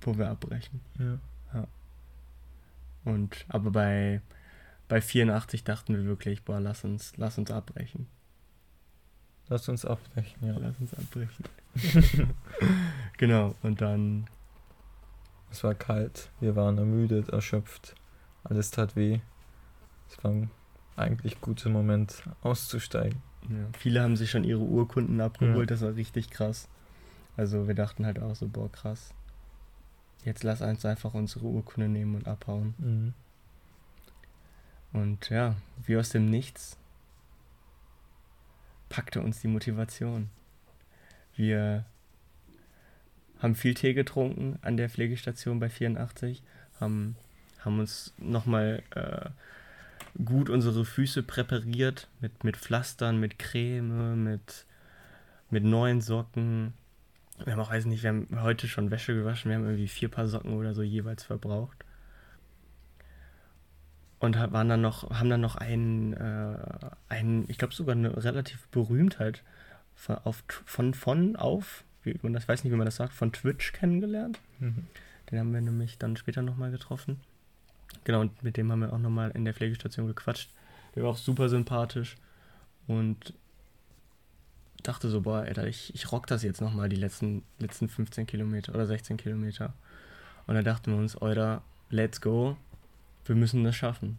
Wo 0.01 0.17
wir 0.19 0.29
abbrechen. 0.31 0.81
Ja. 0.99 1.19
Und 3.05 3.45
aber 3.49 3.71
bei, 3.71 4.23
bei 4.89 5.01
84 5.03 5.63
dachten 5.65 5.95
wir 5.95 6.05
wirklich, 6.05 6.43
boah, 6.43 6.59
lass 6.61 6.85
uns, 6.85 7.13
lass 7.17 7.37
uns 7.37 7.51
abbrechen. 7.51 8.07
Lass 9.49 9.69
uns 9.69 9.85
abbrechen, 9.85 10.47
ja. 10.47 10.57
Lass 10.59 10.79
uns 10.81 10.95
abbrechen. 10.95 11.45
genau, 13.19 13.55
und 13.63 13.83
dann, 13.83 14.27
Es 15.51 15.63
war 15.65 15.75
kalt, 15.75 16.31
wir 16.41 16.57
waren 16.57 16.79
ermüdet, 16.79 17.29
erschöpft. 17.29 17.95
Alles 18.43 18.71
tat 18.71 18.97
weh. 18.97 19.21
Es 20.09 20.23
war 20.25 20.31
ein 20.31 20.51
eigentlich 20.97 21.41
guter 21.43 21.69
Moment 21.69 22.23
auszusteigen. 22.43 23.21
ja, 23.51 23.67
viele 23.79 24.03
haben 24.03 24.17
sich 24.17 24.31
schon 24.31 24.45
ihre 24.45 24.61
Urkunden 24.63 25.21
abgeholt, 25.21 25.69
Ja. 25.71 25.75
das 25.77 25.83
war 25.83 25.95
richtig 25.95 26.31
krass. 26.31 26.69
Also 27.37 27.67
wir 27.67 27.75
dachten 27.75 28.07
halt 28.07 28.19
auch 28.19 28.35
so, 28.35 28.49
boah, 28.49 28.71
krass. 28.73 29.13
Jetzt 30.25 30.43
lass 30.43 30.63
uns 30.63 30.85
einfach 30.85 31.15
unsere 31.15 31.45
Urkunde 31.45 31.89
nehmen 31.89 32.15
und 32.15 32.27
abhauen. 32.27 32.75
Mhm. 32.79 33.15
Und 34.93 35.29
ja, 35.29 35.57
wie 35.87 35.97
aus 35.97 36.11
dem 36.11 36.27
Nichts 36.27 36.79
packte 38.89 39.21
uns 39.21 39.41
die 39.41 39.49
Motivation. 39.49 40.31
Wir 41.37 41.85
haben 43.41 43.57
viel 43.57 43.75
Tee 43.75 43.93
getrunken 43.93 44.59
an 44.63 44.77
der 44.77 44.89
Pflegestation 44.89 45.59
bei 45.59 45.69
84, 45.69 46.43
haben, 46.81 47.17
haben 47.59 47.81
uns 47.81 48.15
nochmal 48.19 48.83
äh, 48.95 49.31
gut 50.25 50.49
unsere 50.49 50.85
Füße 50.85 51.23
präpariert 51.25 52.09
mit, 52.21 52.45
mit 52.45 52.57
Pflastern, 52.57 53.19
mit 53.19 53.39
Creme, 53.39 54.23
mit, 54.23 54.65
mit 55.51 55.65
neuen 55.65 56.01
Socken. 56.01 56.73
Wir 57.43 57.53
haben 57.53 57.61
auch, 57.61 57.71
weiß 57.71 57.87
nicht, 57.87 58.03
wir 58.03 58.11
haben 58.11 58.29
heute 58.43 58.69
schon 58.69 58.91
Wäsche 58.91 59.15
gewaschen, 59.15 59.51
wir 59.51 59.57
haben 59.57 59.65
irgendwie 59.65 59.89
vier 59.89 60.09
Paar 60.09 60.29
Socken 60.29 60.55
oder 60.55 60.73
so 60.73 60.83
jeweils 60.83 61.25
verbraucht 61.25 61.85
und 64.25 64.37
waren 64.37 64.69
dann 64.69 64.81
noch, 64.81 65.11
haben 65.11 65.31
dann 65.31 65.41
noch 65.41 65.57
einen, 65.57 66.15
äh, 66.15 66.57
einen 67.09 67.45
ich 67.49 67.59
glaube 67.59 67.75
sogar 67.75 67.95
eine 67.95 68.25
relativ 68.25 68.67
Berühmtheit 68.69 69.43
von, 69.95 70.17
auf, 70.19 70.43
von, 70.65 70.95
von 70.95 71.37
auf, 71.37 71.85
wie 72.03 72.19
man 72.23 72.33
das 72.33 72.49
weiß 72.49 72.65
nicht, 72.65 72.73
wie 72.73 72.77
man 72.77 72.87
das 72.87 72.97
sagt, 72.97 73.13
von 73.13 73.33
Twitch 73.33 73.73
kennengelernt. 73.73 74.39
Mhm. 74.59 74.87
Den 75.31 75.39
haben 75.39 75.53
wir 75.53 75.61
nämlich 75.61 75.99
dann 75.99 76.17
später 76.17 76.43
nochmal 76.43 76.71
getroffen. 76.71 77.21
Genau, 78.05 78.21
und 78.21 78.43
mit 78.43 78.57
dem 78.57 78.71
haben 78.71 78.81
wir 78.81 78.93
auch 78.93 78.99
nochmal 78.99 79.31
in 79.31 79.45
der 79.45 79.55
Pflegestation 79.55 80.07
gequatscht. 80.07 80.51
Der 80.95 81.03
war 81.03 81.11
auch 81.11 81.17
super 81.17 81.49
sympathisch 81.49 82.17
und 82.87 83.35
dachte 84.85 85.09
so, 85.09 85.23
boah, 85.23 85.41
Alter, 85.41 85.67
ich, 85.67 85.93
ich 85.95 86.13
rock 86.13 86.27
das 86.29 86.43
jetzt 86.45 86.61
nochmal 86.61 86.89
die 86.89 86.97
letzten, 86.97 87.43
letzten 87.59 87.89
15 87.89 88.27
Kilometer 88.27 88.73
oder 88.75 88.87
16 88.87 89.17
Kilometer. 89.17 89.73
Und 90.47 90.55
dann 90.55 90.65
dachten 90.65 90.93
wir 90.93 90.99
uns, 90.99 91.17
Alter, 91.17 91.63
let's 91.91 92.21
go, 92.21 92.57
wir 93.25 93.35
müssen 93.35 93.65
das 93.65 93.75
schaffen. 93.77 94.19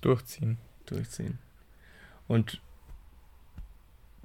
Durchziehen. 0.00 0.58
durchziehen. 0.86 1.38
Und 2.26 2.60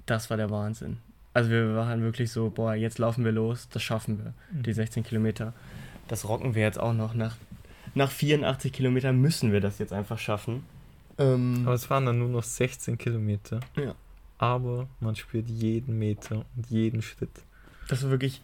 das 0.05 0.29
war 0.29 0.37
der 0.37 0.49
Wahnsinn. 0.49 0.97
Also 1.33 1.49
wir 1.49 1.75
waren 1.75 2.01
wirklich 2.01 2.31
so, 2.31 2.49
boah, 2.49 2.73
jetzt 2.75 2.97
laufen 2.97 3.25
wir 3.25 3.31
los, 3.33 3.67
das 3.69 3.83
schaffen 3.83 4.19
wir, 4.23 4.33
Mhm. 4.51 4.63
die 4.63 4.73
16 4.73 5.03
Kilometer. 5.03 5.53
Das 6.07 6.27
rocken 6.29 6.55
wir 6.55 6.61
jetzt 6.61 6.79
auch 6.79 6.93
noch. 6.93 7.13
Nach, 7.13 7.35
nach 7.95 8.11
84 8.11 8.71
Kilometern 8.71 9.17
müssen 9.19 9.51
wir 9.51 9.59
das 9.59 9.79
jetzt 9.79 9.91
einfach 9.91 10.19
schaffen. 10.19 10.63
Ähm, 11.17 11.63
Aber 11.65 11.73
es 11.73 11.89
waren 11.89 12.05
dann 12.05 12.19
nur 12.19 12.29
noch 12.29 12.43
16 12.43 12.97
Kilometer. 12.97 13.59
Ja. 13.75 13.95
Aber 14.53 14.87
man 14.99 15.15
spürt 15.15 15.47
jeden 15.49 15.97
Meter 15.97 16.45
und 16.55 16.69
jeden 16.69 17.01
Schritt. 17.01 17.31
das 17.89 18.03
war 18.03 18.11
wirklich, 18.11 18.41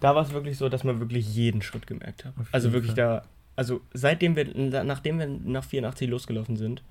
da 0.00 0.14
war 0.14 0.22
es 0.22 0.32
wirklich 0.32 0.56
so, 0.58 0.68
dass 0.68 0.84
man 0.84 1.00
wirklich 1.00 1.34
jeden 1.34 1.62
Schritt 1.62 1.86
gemerkt 1.86 2.24
hat. 2.24 2.34
Also 2.52 2.72
wirklich 2.72 2.92
Fall. 2.94 3.20
da, 3.20 3.22
also 3.56 3.80
seitdem 3.92 4.36
wir, 4.36 4.46
nachdem 4.84 5.18
wir 5.18 5.26
nach 5.26 5.64
84 5.64 6.08
losgelaufen 6.08 6.56
sind, 6.56 6.82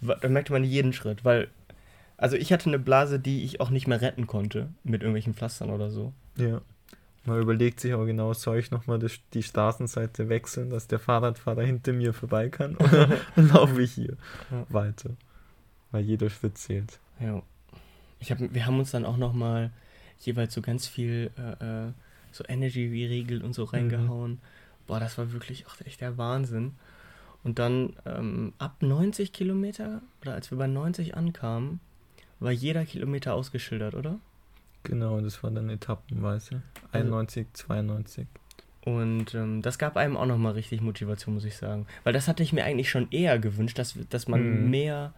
da 0.00 0.28
merkte 0.28 0.52
man 0.52 0.64
jeden 0.64 0.92
Schritt, 0.92 1.24
weil, 1.24 1.48
also 2.16 2.36
ich 2.36 2.52
hatte 2.52 2.68
eine 2.68 2.78
Blase, 2.78 3.18
die 3.18 3.44
ich 3.44 3.60
auch 3.60 3.70
nicht 3.70 3.86
mehr 3.86 4.00
retten 4.00 4.26
konnte, 4.26 4.68
mit 4.82 5.02
irgendwelchen 5.02 5.34
Pflastern 5.34 5.70
oder 5.70 5.90
so. 5.90 6.12
Ja. 6.36 6.60
Man 7.26 7.40
überlegt 7.40 7.80
sich 7.80 7.94
auch 7.94 8.04
genau, 8.04 8.34
soll 8.34 8.58
ich 8.58 8.70
nochmal 8.70 8.98
die, 8.98 9.08
die 9.32 9.42
Straßenseite 9.42 10.28
wechseln, 10.28 10.68
dass 10.68 10.88
der 10.88 10.98
Fahrradfahrer 10.98 11.62
hinter 11.62 11.94
mir 11.94 12.12
vorbei 12.12 12.50
kann? 12.50 12.76
Oder 12.76 13.08
laufe 13.36 13.80
ich 13.80 13.92
hier 13.92 14.16
Ja. 14.50 14.66
weiter? 14.68 15.10
Weil 15.90 16.04
jeder 16.04 16.28
Schritt 16.28 16.58
zählt. 16.58 16.98
Ja. 17.20 17.42
Ich 18.24 18.30
hab, 18.30 18.38
wir 18.40 18.64
haben 18.64 18.78
uns 18.78 18.90
dann 18.90 19.04
auch 19.04 19.18
noch 19.18 19.34
mal 19.34 19.70
jeweils 20.20 20.54
so 20.54 20.62
ganz 20.62 20.86
viel 20.86 21.30
äh, 21.36 21.86
äh, 21.88 21.92
so 22.32 22.42
Energy-Riegel 22.48 23.42
und 23.44 23.52
so 23.52 23.64
reingehauen. 23.64 24.40
Boah, 24.86 24.98
das 24.98 25.18
war 25.18 25.32
wirklich 25.32 25.66
auch 25.66 25.78
echt 25.84 26.00
der 26.00 26.16
Wahnsinn. 26.16 26.72
Und 27.42 27.58
dann 27.58 27.92
ähm, 28.06 28.54
ab 28.56 28.76
90 28.80 29.34
Kilometer, 29.34 30.00
oder 30.22 30.32
als 30.32 30.50
wir 30.50 30.56
bei 30.56 30.66
90 30.66 31.14
ankamen, 31.14 31.80
war 32.40 32.50
jeder 32.50 32.86
Kilometer 32.86 33.34
ausgeschildert, 33.34 33.94
oder? 33.94 34.18
Genau, 34.84 35.20
das 35.20 35.42
war 35.42 35.50
dann 35.50 35.68
etappenweise. 35.68 36.62
91, 36.92 37.46
92. 37.52 38.26
Und 38.86 39.34
ähm, 39.34 39.60
das 39.60 39.78
gab 39.78 39.96
einem 39.98 40.16
auch 40.16 40.26
nochmal 40.26 40.52
richtig 40.52 40.80
Motivation, 40.80 41.34
muss 41.34 41.44
ich 41.44 41.56
sagen. 41.56 41.86
Weil 42.04 42.14
das 42.14 42.26
hatte 42.28 42.42
ich 42.42 42.54
mir 42.54 42.64
eigentlich 42.64 42.88
schon 42.90 43.10
eher 43.10 43.38
gewünscht, 43.38 43.78
dass, 43.78 43.94
dass 44.08 44.28
man 44.28 44.64
Mhm. 44.64 44.70
mehr 44.70 45.12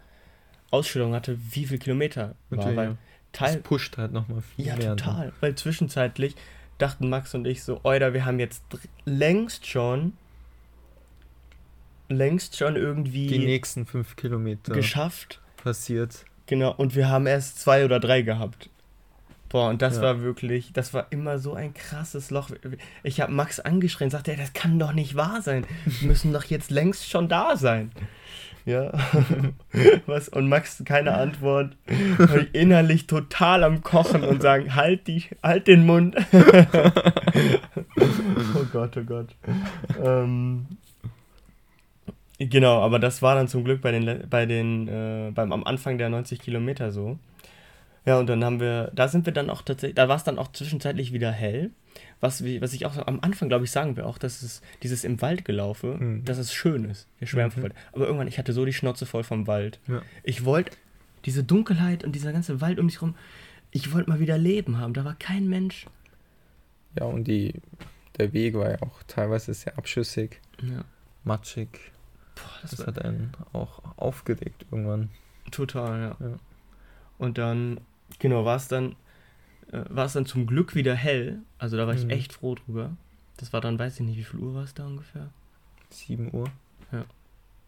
Ausschilderung 0.70 1.14
hatte, 1.14 1.38
wie 1.50 1.66
viel 1.66 1.78
Kilometer 1.78 2.34
war. 2.50 2.76
Weil. 2.76 2.96
Teil, 3.32 3.54
Das 3.56 3.62
pusht 3.64 3.98
halt 3.98 4.12
nochmal 4.12 4.40
viel 4.40 4.66
Ja, 4.66 4.76
mehr. 4.76 4.88
dann. 4.88 4.96
total. 4.98 5.32
Weil 5.40 5.54
zwischenzeitlich 5.56 6.34
dachten 6.78 7.08
Max 7.10 7.34
und 7.34 7.46
ich 7.46 7.62
so, 7.62 7.80
Oida, 7.84 8.14
wir 8.14 8.24
haben 8.24 8.38
jetzt 8.38 8.62
längst 9.04 9.66
schon, 9.66 10.14
längst 12.08 12.56
schon 12.56 12.74
Die 12.74 12.80
irgendwie 12.80 13.38
nächsten 13.38 13.86
fünf 13.86 14.16
Kilometer 14.16 14.72
geschafft. 14.72 15.40
passiert. 15.62 16.24
Genau, 16.46 16.72
und 16.72 16.94
wir 16.94 17.08
haben 17.08 17.26
erst 17.26 17.60
zwei 17.60 17.84
oder 17.84 17.98
drei 17.98 18.22
gehabt. 18.22 18.70
Boah, 19.48 19.68
und 19.70 19.82
das 19.82 19.96
Ja. 19.96 20.02
war 20.02 20.20
wirklich, 20.22 20.72
das 20.72 20.94
war 20.94 21.06
immer 21.10 21.38
so 21.38 21.54
ein 21.54 21.74
krasses 21.74 22.30
Loch. 22.30 22.50
Ich 23.02 23.20
habe 23.20 23.32
Max 23.32 23.58
angeschrien, 23.60 24.10
sagte, 24.10 24.32
er, 24.32 24.36
das 24.36 24.52
kann 24.52 24.78
doch 24.78 24.92
nicht 24.92 25.14
wahr 25.16 25.42
sein. 25.42 25.66
Wir 25.84 26.08
müssen 26.08 26.32
doch 26.32 26.44
jetzt 26.44 26.70
längst 26.70 27.08
schon 27.08 27.28
da 27.28 27.56
sein. 27.56 27.90
Ja. 28.66 28.92
Was? 30.06 30.28
Und 30.28 30.48
Max 30.48 30.82
keine 30.84 31.14
Antwort. 31.14 31.76
Und 32.18 32.48
innerlich 32.52 33.06
total 33.06 33.62
am 33.62 33.82
Kochen 33.82 34.24
und 34.24 34.42
sagen, 34.42 34.74
halt 34.74 35.06
die, 35.06 35.22
halt 35.40 35.68
den 35.68 35.86
Mund. 35.86 36.16
oh 38.54 38.64
Gott, 38.72 38.96
oh 38.96 39.04
Gott. 39.04 39.28
Ähm, 40.02 40.66
genau, 42.40 42.82
aber 42.82 42.98
das 42.98 43.22
war 43.22 43.36
dann 43.36 43.46
zum 43.46 43.62
Glück 43.62 43.80
bei 43.82 43.92
den, 43.92 44.28
bei 44.28 44.46
den, 44.46 44.88
äh, 44.88 45.30
beim 45.32 45.52
am 45.52 45.62
Anfang 45.62 45.96
der 45.96 46.08
90 46.08 46.40
Kilometer 46.40 46.90
so. 46.90 47.20
Ja, 48.04 48.18
und 48.18 48.28
dann 48.28 48.44
haben 48.44 48.58
wir, 48.58 48.90
da 48.94 49.06
sind 49.06 49.26
wir 49.26 49.32
dann 49.32 49.48
auch 49.48 49.62
tatsächlich, 49.62 49.94
da 49.94 50.08
war 50.08 50.16
es 50.16 50.24
dann 50.24 50.40
auch 50.40 50.50
zwischenzeitlich 50.50 51.12
wieder 51.12 51.30
hell. 51.30 51.70
Was, 52.20 52.42
was 52.42 52.72
ich 52.72 52.86
auch 52.86 52.96
am 53.06 53.20
Anfang, 53.20 53.48
glaube 53.48 53.64
ich, 53.66 53.70
sagen 53.70 53.96
wir 53.96 54.06
auch, 54.06 54.16
dass 54.16 54.42
es 54.42 54.62
dieses 54.82 55.04
im 55.04 55.20
Wald 55.20 55.44
gelaufe, 55.44 55.96
Mhm. 55.98 56.24
dass 56.24 56.38
es 56.38 56.52
schön 56.52 56.84
ist. 56.86 57.06
Wir 57.18 57.28
schwärmen 57.28 57.50
vom 57.50 57.60
Mhm. 57.60 57.64
Wald. 57.64 57.74
Aber 57.92 58.06
irgendwann, 58.06 58.28
ich 58.28 58.38
hatte 58.38 58.52
so 58.54 58.64
die 58.64 58.72
Schnauze 58.72 59.04
voll 59.06 59.22
vom 59.22 59.46
Wald. 59.46 59.78
Ja. 59.86 60.00
Ich 60.22 60.44
wollte 60.46 60.72
diese 61.26 61.44
Dunkelheit 61.44 62.04
und 62.04 62.12
dieser 62.12 62.32
ganze 62.32 62.60
Wald 62.60 62.78
um 62.78 62.86
mich 62.86 63.02
rum, 63.02 63.14
ich 63.70 63.92
wollte 63.92 64.08
mal 64.08 64.18
wieder 64.20 64.38
Leben 64.38 64.78
haben. 64.78 64.94
Da 64.94 65.04
war 65.04 65.14
kein 65.14 65.46
Mensch. 65.48 65.86
Ja, 66.98 67.04
und 67.04 67.24
die, 67.28 67.54
der 68.18 68.32
Weg 68.32 68.54
war 68.54 68.70
ja 68.70 68.80
auch 68.82 69.02
teilweise 69.06 69.52
sehr 69.52 69.76
abschüssig, 69.76 70.40
Ja. 70.62 70.84
matschig. 71.24 71.68
Boah, 72.34 72.42
das, 72.62 72.70
Das 72.72 72.86
hat 72.86 73.02
einen 73.02 73.32
auch 73.52 73.82
aufgeregt 73.98 74.64
irgendwann. 74.70 75.10
total, 75.50 76.00
ja. 76.00 76.26
Ja. 76.26 76.36
Und 77.18 77.36
dann, 77.38 77.80
genau, 78.18 78.44
war 78.46 78.56
es 78.56 78.68
dann, 78.68 78.96
äh, 79.72 79.82
war 79.88 80.06
es 80.06 80.12
dann 80.12 80.26
zum 80.26 80.46
Glück 80.46 80.74
wieder 80.74 80.94
hell. 80.94 81.38
Also 81.58 81.76
da 81.76 81.86
war 81.86 81.94
ich 81.94 82.04
Mhm. 82.04 82.10
echt 82.10 82.32
froh 82.32 82.54
drüber. 82.54 82.96
Das 83.38 83.52
war 83.52 83.60
dann, 83.60 83.78
weiß 83.78 84.00
ich 84.00 84.06
nicht, 84.06 84.16
wie 84.18 84.24
viel 84.24 84.40
Uhr 84.40 84.54
war 84.54 84.64
es 84.64 84.74
da 84.74 84.86
ungefähr? 84.86 85.28
7 85.90 86.30
Uhr. 86.32 86.48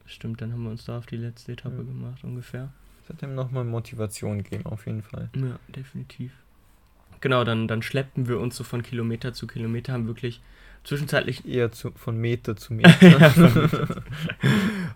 Stimmt, 0.07 0.41
dann 0.41 0.53
haben 0.53 0.63
wir 0.63 0.71
uns 0.71 0.87
da 0.87 0.97
auf 0.97 1.05
die 1.07 1.19
letzte 1.19 1.53
Etappe 1.53 1.77
Ja. 1.77 1.83
gemacht, 1.83 2.25
ungefähr. 2.25 2.71
Das 3.07 3.15
hat 3.17 3.23
ihm 3.23 3.35
nochmal 3.35 3.65
Motivation 3.65 4.39
gegeben, 4.43 4.65
auf 4.65 4.87
jeden 4.87 5.03
Fall. 5.03 5.29
Ja, 5.37 5.59
definitiv. 5.69 6.33
Genau, 7.21 7.45
dann, 7.45 7.69
dann 7.69 7.83
schleppten 7.83 8.27
wir 8.27 8.39
uns 8.41 8.57
so 8.57 8.65
von 8.65 8.83
Kilometer 8.83 9.35
zu 9.35 9.47
Kilometer, 9.47 9.93
haben 9.93 10.07
wirklich 10.07 10.41
zwischenzeitlich. 10.85 11.47
Eher 11.47 11.73
zu, 11.73 11.91
von 11.93 12.17
Meter 12.17 12.57
zu 12.57 12.73
ja, 12.79 12.89
Meter. 12.89 13.31
von 13.31 13.55
Meter. 13.55 14.03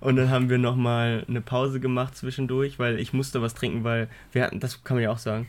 und 0.00 0.16
dann 0.16 0.30
haben 0.30 0.49
wir 0.49 0.56
nochmal 0.59 1.26
eine 1.28 1.42
Pause 1.42 1.78
gemacht 1.78 2.16
zwischendurch, 2.16 2.78
weil 2.78 2.99
ich 2.99 3.12
musste 3.12 3.42
was 3.42 3.52
trinken, 3.52 3.85
weil 3.85 4.09
wir 4.32 4.44
hatten, 4.44 4.61
das 4.61 4.82
kann 4.82 4.97
man 4.97 5.04
ja 5.04 5.11
auch 5.11 5.18
sagen, 5.18 5.47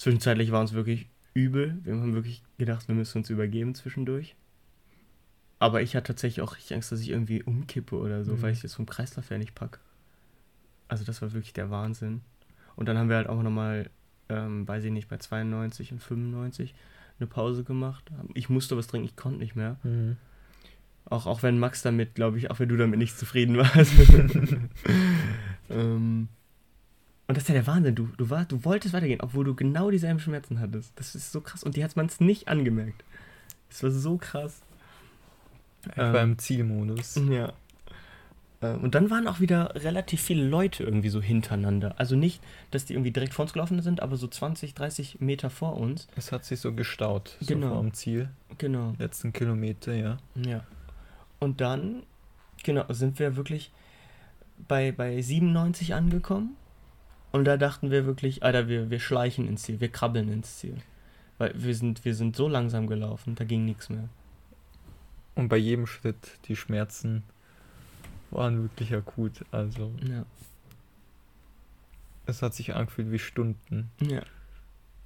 zwischenzeitlich 0.00 0.50
war 0.50 0.60
uns 0.60 0.72
wirklich 0.72 1.08
übel. 1.34 1.78
Wir 1.84 1.92
haben 1.94 2.14
wirklich 2.14 2.42
gedacht, 2.58 2.88
wir 2.88 2.94
müssen 2.94 3.18
uns 3.18 3.30
übergeben 3.30 3.74
zwischendurch. 3.74 4.34
Aber 5.58 5.82
ich 5.82 5.94
hatte 5.94 6.08
tatsächlich 6.14 6.40
auch 6.42 6.56
richtig 6.56 6.74
Angst, 6.74 6.90
dass 6.90 7.00
ich 7.00 7.10
irgendwie 7.10 7.42
umkippe 7.42 7.94
oder 7.96 8.24
so, 8.24 8.32
Mhm. 8.32 8.42
weil 8.42 8.52
ich 8.52 8.62
das 8.62 8.74
vom 8.74 8.86
Kreislauf 8.86 9.28
her 9.30 9.36
nicht 9.38 9.54
pack. 9.54 9.78
Also 10.88 11.04
das 11.04 11.20
war 11.20 11.32
wirklich 11.32 11.52
der 11.52 11.70
Wahnsinn. 11.70 12.22
Und 12.76 12.88
dann 12.88 12.96
haben 12.96 13.10
wir 13.10 13.16
halt 13.16 13.28
auch 13.28 13.42
nochmal, 13.42 13.90
ähm, 14.30 14.66
weiß 14.66 14.84
ich 14.84 14.90
nicht, 14.90 15.08
bei 15.08 15.18
92 15.18 15.92
und 15.92 16.02
95 16.02 16.74
eine 17.18 17.26
Pause 17.26 17.62
gemacht. 17.62 18.10
Ich 18.32 18.48
musste 18.48 18.76
was 18.78 18.86
trinken, 18.86 19.06
ich 19.06 19.16
konnte 19.16 19.38
nicht 19.38 19.54
mehr. 19.54 19.76
Mhm. 19.82 20.16
Auch, 21.04 21.26
auch 21.26 21.42
wenn 21.42 21.58
Max 21.58 21.82
damit, 21.82 22.14
glaube 22.14 22.38
ich, 22.38 22.50
auch 22.50 22.58
wenn 22.58 22.68
du 22.70 22.76
damit 22.78 22.98
nicht 22.98 23.18
zufrieden 23.18 23.58
warst. 23.58 23.92
ähm, 25.70 26.28
und 27.30 27.36
das 27.36 27.44
ist 27.44 27.48
ja 27.48 27.54
der 27.54 27.66
Wahnsinn. 27.66 27.94
Du, 27.94 28.08
du, 28.16 28.28
war, 28.28 28.44
du 28.44 28.64
wolltest 28.64 28.92
weitergehen, 28.92 29.20
obwohl 29.20 29.44
du 29.44 29.54
genau 29.54 29.90
dieselben 29.90 30.20
Schmerzen 30.20 30.60
hattest. 30.60 30.92
Das 30.96 31.14
ist 31.14 31.32
so 31.32 31.40
krass. 31.40 31.62
Und 31.64 31.76
die 31.76 31.84
hat 31.84 31.96
man 31.96 32.06
es 32.06 32.20
nicht 32.20 32.48
angemerkt. 32.48 33.04
Das 33.68 33.82
war 33.82 33.90
so 33.90 34.16
krass. 34.18 34.60
Ich 35.88 35.96
war 35.96 36.14
Ähm, 36.16 36.32
im 36.32 36.38
Zielmodus. 36.38 37.18
Ja. 37.30 37.52
Ähm, 38.62 38.80
Und 38.82 38.94
dann 38.94 39.10
waren 39.10 39.26
auch 39.28 39.40
wieder 39.40 39.74
relativ 39.76 40.20
viele 40.20 40.44
Leute 40.46 40.82
irgendwie 40.84 41.08
so 41.08 41.22
hintereinander. 41.22 41.94
Also 41.98 42.16
nicht, 42.16 42.42
dass 42.72 42.84
die 42.84 42.92
irgendwie 42.94 43.12
direkt 43.12 43.32
vor 43.32 43.44
uns 43.44 43.52
gelaufen 43.54 43.80
sind, 43.80 44.02
aber 44.02 44.16
so 44.16 44.26
20, 44.26 44.74
30 44.74 45.20
Meter 45.20 45.48
vor 45.50 45.76
uns. 45.78 46.08
Es 46.16 46.32
hat 46.32 46.44
sich 46.44 46.60
so 46.60 46.74
gestaut, 46.74 47.36
so 47.40 47.54
Genau. 47.54 47.68
vor 47.74 47.80
dem 47.80 47.94
Ziel. 47.94 48.28
Genau. 48.58 48.94
Letzten 48.98 49.32
Kilometer, 49.32 49.94
ja. 49.94 50.18
Ja. 50.34 50.64
Und 51.38 51.60
dann, 51.62 52.02
genau, 52.64 52.84
sind 52.92 53.18
wir 53.18 53.36
wirklich 53.36 53.72
bei, 54.68 54.92
bei 54.92 55.22
97 55.22 55.94
angekommen. 55.94 56.56
Und 57.32 57.44
da 57.44 57.56
dachten 57.56 57.90
wir 57.90 58.06
wirklich, 58.06 58.42
Alter, 58.42 58.68
wir, 58.68 58.90
wir 58.90 59.00
schleichen 59.00 59.46
ins 59.46 59.62
Ziel, 59.62 59.80
wir 59.80 59.90
krabbeln 59.90 60.30
ins 60.32 60.58
Ziel. 60.58 60.76
Weil 61.38 61.52
wir 61.54 61.74
sind, 61.74 62.04
wir 62.04 62.14
sind 62.14 62.36
so 62.36 62.48
langsam 62.48 62.86
gelaufen, 62.86 63.34
da 63.34 63.44
ging 63.44 63.64
nichts 63.64 63.88
mehr. 63.88 64.08
Und 65.34 65.48
bei 65.48 65.56
jedem 65.56 65.86
Schritt, 65.86 66.38
die 66.46 66.56
Schmerzen 66.56 67.22
waren 68.30 68.62
wirklich 68.62 68.94
akut. 68.94 69.44
Also 69.50 69.92
Ja. 70.06 70.24
es 72.26 72.42
hat 72.42 72.54
sich 72.54 72.74
angefühlt 72.74 73.10
wie 73.10 73.18
Stunden. 73.18 73.90
Ja. 74.00 74.22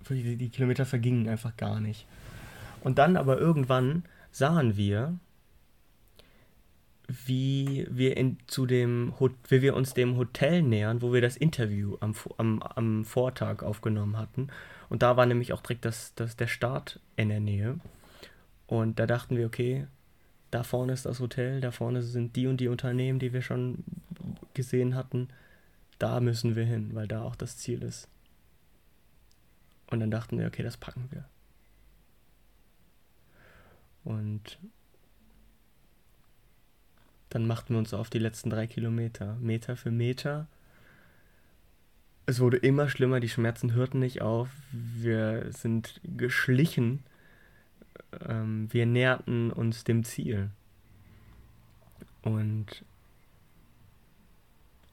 Die, 0.08 0.36
die 0.36 0.48
Kilometer 0.48 0.84
vergingen 0.86 1.28
einfach 1.28 1.56
gar 1.56 1.80
nicht. 1.80 2.06
Und 2.82 2.98
dann 2.98 3.16
aber 3.16 3.38
irgendwann 3.38 4.04
sahen 4.30 4.76
wir, 4.76 5.18
wie 7.08 7.86
wir 7.90 8.16
in, 8.16 8.38
zu 8.46 8.66
dem 8.66 9.12
wie 9.48 9.62
wir 9.62 9.74
uns 9.74 9.94
dem 9.94 10.16
Hotel 10.16 10.62
nähern, 10.62 11.02
wo 11.02 11.12
wir 11.12 11.20
das 11.20 11.36
Interview 11.36 11.96
am, 12.00 12.14
am, 12.38 12.62
am 12.62 13.04
Vortag 13.04 13.62
aufgenommen 13.62 14.16
hatten. 14.16 14.48
Und 14.88 15.02
da 15.02 15.16
war 15.16 15.26
nämlich 15.26 15.52
auch 15.52 15.60
direkt 15.60 15.84
das, 15.84 16.14
das, 16.14 16.36
der 16.36 16.46
Start 16.46 17.00
in 17.16 17.28
der 17.28 17.40
Nähe. 17.40 17.78
Und 18.66 18.98
da 18.98 19.06
dachten 19.06 19.36
wir, 19.36 19.46
okay, 19.46 19.86
da 20.50 20.62
vorne 20.62 20.92
ist 20.92 21.04
das 21.04 21.20
Hotel, 21.20 21.60
da 21.60 21.72
vorne 21.72 22.02
sind 22.02 22.36
die 22.36 22.46
und 22.46 22.58
die 22.58 22.68
Unternehmen, 22.68 23.18
die 23.18 23.32
wir 23.32 23.42
schon 23.42 23.84
gesehen 24.54 24.94
hatten. 24.94 25.28
Da 25.98 26.20
müssen 26.20 26.56
wir 26.56 26.64
hin, 26.64 26.90
weil 26.94 27.08
da 27.08 27.22
auch 27.22 27.36
das 27.36 27.58
Ziel 27.58 27.82
ist. 27.82 28.08
Und 29.90 30.00
dann 30.00 30.10
dachten 30.10 30.38
wir, 30.38 30.46
okay, 30.46 30.62
das 30.62 30.76
packen 30.76 31.08
wir. 31.10 31.24
Und 34.04 34.58
dann 37.34 37.46
machten 37.46 37.74
wir 37.74 37.78
uns 37.78 37.92
auf 37.92 38.08
die 38.08 38.18
letzten 38.18 38.48
drei 38.48 38.66
Kilometer, 38.66 39.36
Meter 39.40 39.76
für 39.76 39.90
Meter, 39.90 40.46
es 42.26 42.40
wurde 42.40 42.56
immer 42.56 42.88
schlimmer, 42.88 43.20
die 43.20 43.28
Schmerzen 43.28 43.74
hörten 43.74 43.98
nicht 43.98 44.22
auf. 44.22 44.48
Wir 44.72 45.46
sind 45.50 46.00
geschlichen. 46.04 47.02
Ähm, 48.26 48.68
wir 48.70 48.86
näherten 48.86 49.50
uns 49.50 49.84
dem 49.84 50.04
Ziel. 50.04 50.50
Und 52.22 52.84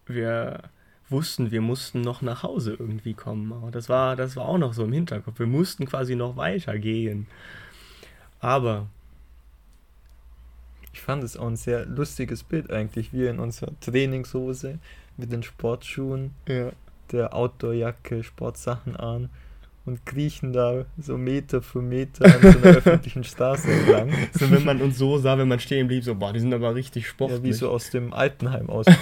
wir 0.06 0.64
wussten, 1.08 1.52
wir 1.52 1.62
mussten 1.62 2.02
noch 2.02 2.22
nach 2.22 2.44
Hause 2.44 2.76
irgendwie 2.78 3.14
kommen. 3.14 3.54
Aber 3.54 3.72
das 3.72 3.88
war, 3.88 4.18
das 4.18 4.36
war 4.36 4.46
auch 4.46 4.58
noch 4.58 4.74
so 4.74 4.84
im 4.84 4.92
Hinterkopf. 4.92 5.40
Wir 5.40 5.48
mussten 5.48 5.86
quasi 5.86 6.16
noch 6.16 6.36
weitergehen. 6.36 7.28
Aber 8.42 8.88
ich 10.94 11.02
fand 11.02 11.24
es 11.24 11.38
auch 11.38 11.48
ein 11.48 11.56
sehr 11.56 11.86
lustiges 11.86 12.44
Bild 12.44 12.72
eigentlich. 12.72 13.14
Wir 13.14 13.30
in 13.30 13.40
unserer 13.40 13.72
Trainingshose 13.80 14.80
mit 15.18 15.32
den 15.32 15.44
Sportschuhen, 15.44 16.32
ja. 16.48 16.72
der 17.12 17.34
Outdoorjacke, 17.34 18.24
Sportsachen 18.24 18.96
an 18.96 19.30
und 19.86 20.06
kriechen 20.06 20.54
da 20.54 20.86
so 20.98 21.18
Meter 21.18 21.62
für 21.62 21.82
Meter 21.82 22.26
an 22.26 22.42
so 22.42 22.60
einer 22.60 22.78
öffentlichen 22.78 23.24
Straße 23.24 23.72
entlang. 23.72 24.12
So, 24.34 24.52
wenn 24.52 24.64
man 24.64 24.82
uns 24.82 24.98
so 24.98 25.18
sah, 25.18 25.38
wenn 25.38 25.48
man 25.48 25.60
stehen 25.60 25.88
blieb, 25.88 26.04
so, 26.04 26.16
boah, 26.16 26.34
die 26.34 26.40
sind 26.40 26.54
aber 26.54 26.76
richtig 26.76 27.08
sportlich. 27.08 27.40
Ja, 27.40 27.46
wie 27.46 27.54
so 27.54 27.70
aus 27.70 27.90
dem 27.90 28.14
Altenheim 28.14 28.70
aus. 28.70 28.86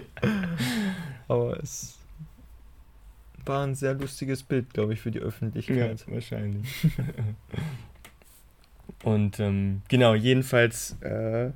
aber 1.28 1.60
es 1.60 1.98
war 3.44 3.66
ein 3.66 3.74
sehr 3.74 3.94
lustiges 3.94 4.42
Bild, 4.42 4.72
glaube 4.72 4.94
ich, 4.94 5.00
für 5.00 5.10
die 5.10 5.20
Öffentlichkeit. 5.20 6.04
Ja, 6.06 6.12
wahrscheinlich. 6.12 6.66
Und 9.06 9.38
ähm, 9.38 9.82
genau, 9.86 10.16
jedenfalls, 10.16 10.96
äh, 11.00 11.50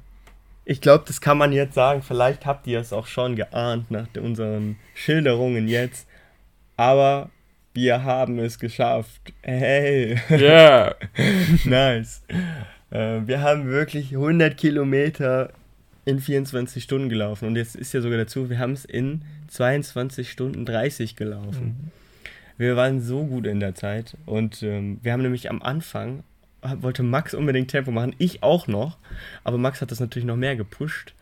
ich 0.65 0.81
glaube, 0.81 1.03
das 1.09 1.21
kann 1.21 1.37
man 1.37 1.51
jetzt 1.51 1.75
sagen. 1.75 2.01
Vielleicht 2.01 2.47
habt 2.47 2.69
ihr 2.69 2.79
es 2.79 2.93
auch 2.93 3.09
schon 3.09 3.35
geahnt 3.35 3.91
nach 3.91 4.07
unseren 4.23 4.77
Schilderungen 4.95 5.67
jetzt. 5.67 6.07
Aber 6.77 7.29
wir 7.75 8.05
haben 8.05 8.39
es 8.39 8.61
geschafft. 8.61 9.33
Hey. 9.43 10.17
Yeah. 10.31 10.95
nice. 11.65 12.23
Äh, 12.93 13.23
wir 13.27 13.41
haben 13.41 13.67
wirklich 13.67 14.13
100 14.13 14.57
Kilometer 14.57 15.51
in 16.05 16.21
24 16.21 16.85
Stunden 16.85 17.09
gelaufen. 17.09 17.49
Und 17.49 17.57
jetzt 17.57 17.75
ist 17.75 17.93
ja 17.93 18.01
sogar 18.01 18.19
dazu, 18.19 18.49
wir 18.49 18.61
haben 18.61 18.75
es 18.75 18.85
in 18.85 19.23
22 19.49 20.31
Stunden 20.31 20.65
30 20.67 21.17
gelaufen. 21.17 21.65
Mhm. 21.65 21.91
Wir 22.59 22.77
waren 22.77 23.01
so 23.01 23.25
gut 23.25 23.49
in 23.49 23.59
der 23.59 23.75
Zeit. 23.75 24.17
Und 24.25 24.63
ähm, 24.63 25.01
wir 25.03 25.13
haben 25.13 25.23
nämlich 25.23 25.51
am 25.51 25.63
Anfang, 25.63 26.23
wollte 26.63 27.03
Max 27.03 27.35
unbedingt 27.35 27.71
Tempo 27.71 27.91
machen, 27.91 28.15
ich 28.19 28.43
auch 28.43 28.67
noch. 28.67 28.99
Aber 29.45 29.59
Max 29.59 29.81
hat 29.81 29.91
das 29.91 30.01
natürlich 30.01 30.27
noch 30.27 30.37
mehr 30.37 30.57
gepusht. 30.57 31.15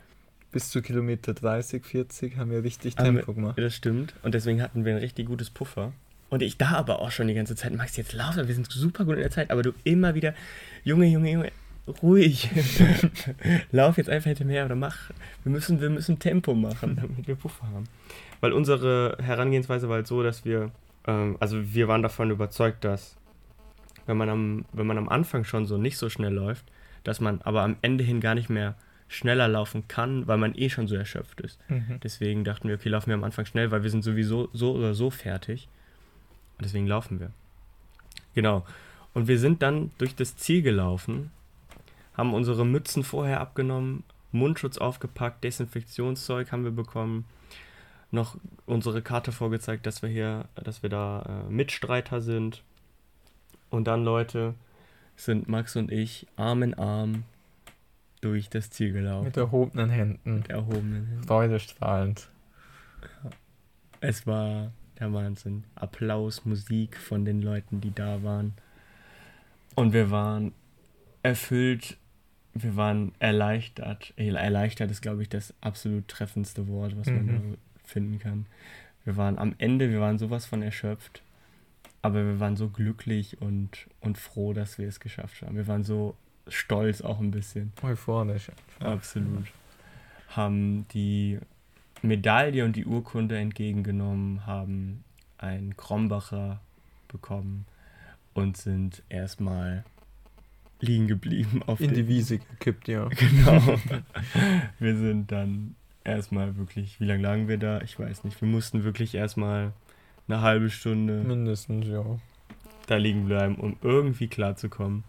Bis 0.50 0.71
zu 0.71 0.80
Kilometer 0.80 1.35
30, 1.35 1.85
40 1.85 2.37
haben 2.38 2.50
wir 2.50 2.64
richtig 2.64 2.97
Tempo 2.97 3.35
gemacht. 3.35 3.59
Das 3.59 3.75
stimmt. 3.75 4.14
Und 4.23 4.35
deswegen 4.35 4.62
hatten 4.62 4.85
wir 4.85 4.95
ein 4.95 4.99
richtig 4.99 5.26
gutes 5.26 5.50
Puffer. 5.50 5.92
Und 6.30 6.42
ich 6.42 6.59
da 6.59 6.73
aber 6.73 7.00
auch 7.00 7.11
schon 7.11 7.28
die 7.28 7.35
ganze 7.35 7.57
Zeit, 7.57 7.75
Max, 7.75 7.97
jetzt 7.97 8.12
lauf, 8.12 8.37
wir 8.37 8.45
sind 8.45 8.71
super 8.71 9.04
gut 9.04 9.14
in 9.14 9.21
der 9.21 9.30
Zeit, 9.30 9.50
aber 9.50 9.62
du 9.62 9.73
immer 9.85 10.14
wieder, 10.14 10.35
Junge, 10.85 11.07
Junge, 11.07 11.33
Junge, 11.33 11.52
ruhig. 12.02 12.50
lauf 13.73 13.97
jetzt 13.97 14.11
einfach 14.11 14.28
hinter 14.28 14.45
mir 14.45 14.64
oder 14.64 14.75
mach. 14.75 15.11
Wir 15.45 15.52
müssen, 15.52 15.80
wir 15.80 15.90
müssen 15.90 16.18
Tempo 16.18 16.54
machen, 16.54 16.97
damit 16.97 17.26
wir 17.26 17.35
Puffer 17.35 17.66
haben. 17.66 17.85
Weil 18.40 18.52
unsere 18.52 19.16
Herangehensweise 19.21 19.88
war 19.88 19.97
halt 19.97 20.07
so, 20.07 20.23
dass 20.23 20.45
wir, 20.45 20.71
ähm, 21.07 21.37
also 21.40 21.75
wir 21.75 21.88
waren 21.88 22.02
davon 22.02 22.30
überzeugt, 22.30 22.85
dass 22.85 23.16
wenn 24.08 24.16
man, 24.16 24.28
am, 24.28 24.64
wenn 24.73 24.86
man 24.86 24.99
am 24.99 25.08
Anfang 25.08 25.44
schon 25.44 25.66
so 25.66 25.78
nicht 25.78 25.99
so 25.99 26.08
schnell 26.08 26.32
läuft, 26.32 26.64
dass 27.04 27.21
man 27.21 27.40
aber 27.42 27.62
am 27.62 27.76
Ende 27.82 28.02
hin 28.02 28.21
gar 28.21 28.34
nicht 28.34 28.49
mehr 28.49 28.75
schneller 29.06 29.49
laufen 29.49 29.88
kann, 29.88 30.26
weil 30.26 30.38
man 30.38 30.54
eh 30.54 30.68
schon 30.68 30.86
so 30.86 30.94
erschöpft 30.94 31.40
ist. 31.40 31.58
Mhm. 31.68 32.00
Deswegen 32.02 32.44
dachten 32.44 32.68
wir, 32.68 32.75
okay, 32.75 32.88
laufen 32.88 33.08
wir 33.08 33.14
am 33.14 33.25
Anfang 33.25 33.47
schnell, 33.47 33.71
weil 33.71 33.82
wir 33.82 33.90
sind 33.90 34.02
sowieso 34.02 34.49
so 34.52 34.73
oder 34.73 34.94
so 34.94 35.10
fertig. 35.10 35.68
Und 36.58 36.64
deswegen 36.64 36.86
laufen 36.86 37.21
wir. 37.21 37.30
Genau. 38.34 38.66
Und 39.14 39.28
wir 39.28 39.38
sind 39.38 39.62
dann 39.62 39.90
durch 39.99 40.14
das 40.14 40.36
Ziel 40.36 40.62
gelaufen, 40.62 41.30
haben 42.16 42.34
unsere 42.34 42.66
Mützen 42.66 43.02
vorher 43.02 43.40
abgenommen, 43.40 44.04
Mundschutz 44.32 44.76
aufgepackt, 44.76 45.42
Desinfektionszeug 45.44 46.52
haben 46.52 46.64
wir 46.64 46.71
bekommen, 46.71 47.25
noch 48.10 48.36
unsere 48.66 49.02
Karte 49.02 49.32
vorgezeigt, 49.32 49.86
dass 49.86 50.02
wir 50.02 50.08
hier, 50.08 50.47
dass 50.54 50.82
wir 50.82 50.90
da 50.90 51.47
äh, 51.49 51.50
Mitstreiter 51.50 52.21
sind. 52.21 52.62
Und 53.71 53.87
dann, 53.87 54.04
Leute, 54.04 54.54
sind 55.17 55.49
Max 55.49 55.76
und 55.76 55.91
ich 55.91 56.26
Arm 56.37 56.63
in 56.63 56.75
Arm 56.75 57.25
durch 58.21 58.49
das 58.49 58.71
Ziel 58.71 58.93
gelaufen. 58.93 59.26
Mit 59.26 59.37
erhobenen 59.37 59.91
Händen. 59.91 60.37
Mit 60.37 60.50
erhobenen 60.50 61.07
Händen. 61.07 61.25
Freudestrahlend. 61.25 62.28
Es 64.00 64.26
war 64.26 64.73
der 64.99 65.13
Wahnsinn. 65.13 65.65
Applaus, 65.75 66.45
Musik 66.45 66.97
von 66.97 67.25
den 67.25 67.43
Leuten, 67.43 67.81
die 67.81 67.95
da 67.95 68.23
waren. 68.23 68.54
Und 69.75 69.93
wir 69.93 70.11
waren 70.11 70.52
erfüllt, 71.23 71.97
wir 72.54 72.76
waren 72.76 73.13
erleichtert. 73.19 74.13
Erleichtert 74.17 74.91
ist, 74.91 75.02
glaube 75.02 75.23
ich, 75.23 75.28
das 75.28 75.54
absolut 75.61 76.09
treffendste 76.09 76.69
Wort, 76.69 76.97
was 76.99 77.07
man 77.07 77.26
mhm. 77.26 77.57
finden 77.85 78.19
kann. 78.19 78.47
Wir 79.04 79.17
waren 79.17 79.39
am 79.39 79.54
Ende, 79.59 79.91
wir 79.91 80.00
waren 80.00 80.19
sowas 80.19 80.47
von 80.47 80.63
erschöpft, 80.63 81.23
aber 82.02 82.25
wir 82.25 82.41
waren 82.41 82.56
so 82.56 82.69
glücklich 82.69 83.41
und, 83.41 83.89
und 84.00 84.19
froh, 84.19 84.52
dass 84.52 84.78
wir 84.78 84.89
es 84.89 85.00
geschafft 85.00 85.43
haben. 85.43 85.56
Wir 85.56 85.67
waren 85.67 85.84
so 85.84 86.15
stolz 86.47 87.00
auch 87.00 87.21
ein 87.21 87.30
bisschen. 87.30 87.73
Euphorisch. 87.82 88.50
Absolut. 88.80 89.47
Haben 90.28 90.87
die 90.89 91.39
Medaille 92.02 92.65
und 92.65 92.76
die 92.76 92.84
Urkunde 92.84 93.39
entgegengenommen, 93.39 94.47
haben 94.47 95.04
einen 95.39 95.76
Krombacher 95.76 96.61
bekommen 97.08 97.67
und 98.34 98.56
sind 98.56 99.02
erstmal 99.08 99.84
liegen 100.80 101.08
geblieben 101.08 101.63
auf 101.67 101.80
in 101.80 101.93
die 101.93 102.06
Wiese 102.06 102.39
gekippt, 102.39 102.87
ja. 102.89 103.08
Genau. 103.17 103.78
wir 104.78 104.97
sind 104.97 105.32
dann 105.32 105.75
erstmal 106.04 106.56
wirklich, 106.56 107.00
wie 107.00 107.04
lange 107.04 107.23
lagen 107.23 107.49
wir 107.49 107.58
da? 107.58 107.80
Ich 107.80 107.99
weiß 107.99 108.25
nicht. 108.25 108.41
Wir 108.41 108.49
mussten 108.49 108.84
wirklich 108.84 109.15
erstmal 109.15 109.73
eine 110.28 110.41
halbe 110.41 110.71
Stunde 110.71 111.23
mindestens, 111.25 111.86
ja. 111.86 112.04
Da 112.86 112.97
liegen 112.97 113.26
bleiben, 113.26 113.56
um 113.56 113.76
irgendwie 113.82 114.28
klarzukommen. 114.28 115.04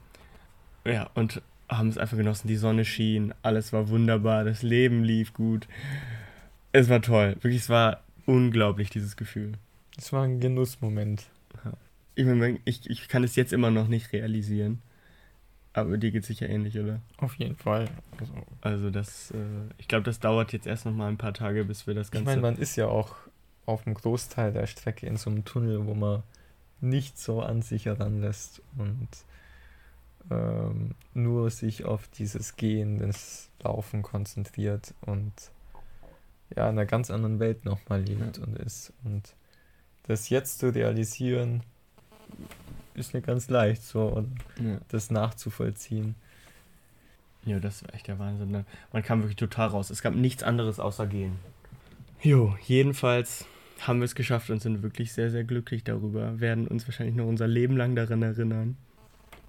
Ja, 0.86 1.10
und 1.14 1.42
haben 1.70 1.90
es 1.90 1.98
einfach 1.98 2.18
genossen. 2.18 2.48
Die 2.48 2.56
Sonne 2.56 2.84
schien, 2.84 3.34
alles 3.42 3.72
war 3.74 3.90
wunderbar, 3.90 4.44
das 4.44 4.64
Leben 4.64 5.04
lief 5.04 5.34
gut. 5.34 5.68
Es 6.72 6.90
war 6.90 7.02
toll. 7.02 7.36
Wirklich, 7.42 7.62
es 7.62 7.70
war 7.70 8.02
unglaublich, 8.26 8.90
dieses 8.90 9.16
Gefühl. 9.16 9.54
Es 9.98 10.12
war 10.14 10.24
ein 10.24 10.40
Genussmoment. 10.40 11.26
Ja. 11.64 11.74
Ich, 12.16 12.60
ich, 12.66 12.90
ich 12.90 13.08
kann 13.08 13.24
es 13.24 13.36
jetzt 13.36 13.54
immer 13.54 13.72
noch 13.72 13.88
nicht 13.88 14.14
realisieren. 14.14 14.82
Aber 15.74 15.98
dir 15.98 16.12
geht 16.12 16.24
es 16.24 16.28
sicher 16.28 16.50
ähnlich, 16.50 16.78
oder? 16.80 17.00
Auf 17.18 17.36
jeden 17.36 17.56
Fall. 17.56 17.88
Also, 18.20 18.34
also 18.62 18.90
das, 18.90 19.32
äh, 19.32 19.38
ich 19.78 19.88
glaube, 19.88 20.04
das 20.04 20.20
dauert 20.20 20.52
jetzt 20.52 20.66
erst 20.66 20.86
noch 20.86 20.94
mal 20.94 21.08
ein 21.08 21.18
paar 21.18 21.34
Tage, 21.34 21.64
bis 21.64 21.86
wir 21.86 21.94
das 21.94 22.12
Ganze. 22.12 22.24
Ich 22.24 22.26
meine, 22.26 22.42
man 22.42 22.58
ist 22.58 22.76
ja 22.76 22.88
auch 22.88 23.16
auf 23.70 23.86
einem 23.86 23.96
Großteil 23.96 24.52
der 24.52 24.68
Strecke 24.68 25.06
in 25.06 25.18
so 25.18 25.30
einem 25.30 25.46
Tunnel, 25.46 25.86
wo 25.86 25.94
man 25.94 26.24
nicht 26.82 27.18
so 27.20 27.42
an 27.42 27.62
sich 27.62 27.86
heranlässt 27.86 28.62
und 28.78 29.08
ähm, 30.32 30.96
nur 31.14 31.50
sich 31.50 31.86
auf 31.86 32.08
dieses 32.08 32.56
Gehen, 32.56 33.00
das 33.00 33.50
Laufen 33.62 34.02
konzentriert 34.02 34.94
und 35.02 35.34
ja, 36.56 36.64
in 36.64 36.78
einer 36.78 36.86
ganz 36.86 37.12
anderen 37.12 37.40
Welt 37.40 37.66
nochmal 37.66 38.02
lebt 38.02 38.38
ja. 38.38 38.44
und 38.44 38.58
ist. 38.58 38.92
Und 39.04 39.36
das 40.04 40.30
jetzt 40.30 40.60
zu 40.60 40.74
realisieren, 40.74 41.62
ist 42.96 43.14
nicht 43.14 43.28
ganz 43.28 43.50
leicht, 43.50 43.84
so 43.84 44.08
und 44.08 44.36
ja. 44.60 44.80
das 44.88 45.12
nachzuvollziehen. 45.12 46.16
Ja, 47.46 47.60
das 47.60 47.84
war 47.84 47.94
echt 47.94 48.08
der 48.08 48.20
Wahnsinn. 48.20 48.52
Ne? 48.52 48.66
Man 48.92 49.04
kam 49.04 49.22
wirklich 49.22 49.38
total 49.38 49.70
raus. 49.70 49.90
Es 49.90 50.02
gab 50.02 50.16
nichts 50.16 50.44
anderes 50.44 50.80
außer 50.80 51.08
gehen. 51.08 51.40
Jo, 52.22 52.58
jedenfalls 52.66 53.46
haben 53.88 54.00
wir 54.00 54.06
es 54.06 54.16
geschafft 54.16 54.50
und 54.50 54.62
sind 54.62 54.84
wirklich 54.84 55.14
sehr, 55.14 55.30
sehr 55.30 55.44
glücklich 55.44 55.84
darüber. 55.84 56.40
Werden 56.40 56.68
uns 56.68 56.88
wahrscheinlich 56.88 57.16
noch 57.16 57.26
unser 57.26 57.48
Leben 57.48 57.78
lang 57.78 57.96
daran 57.96 58.22
erinnern. 58.22 58.78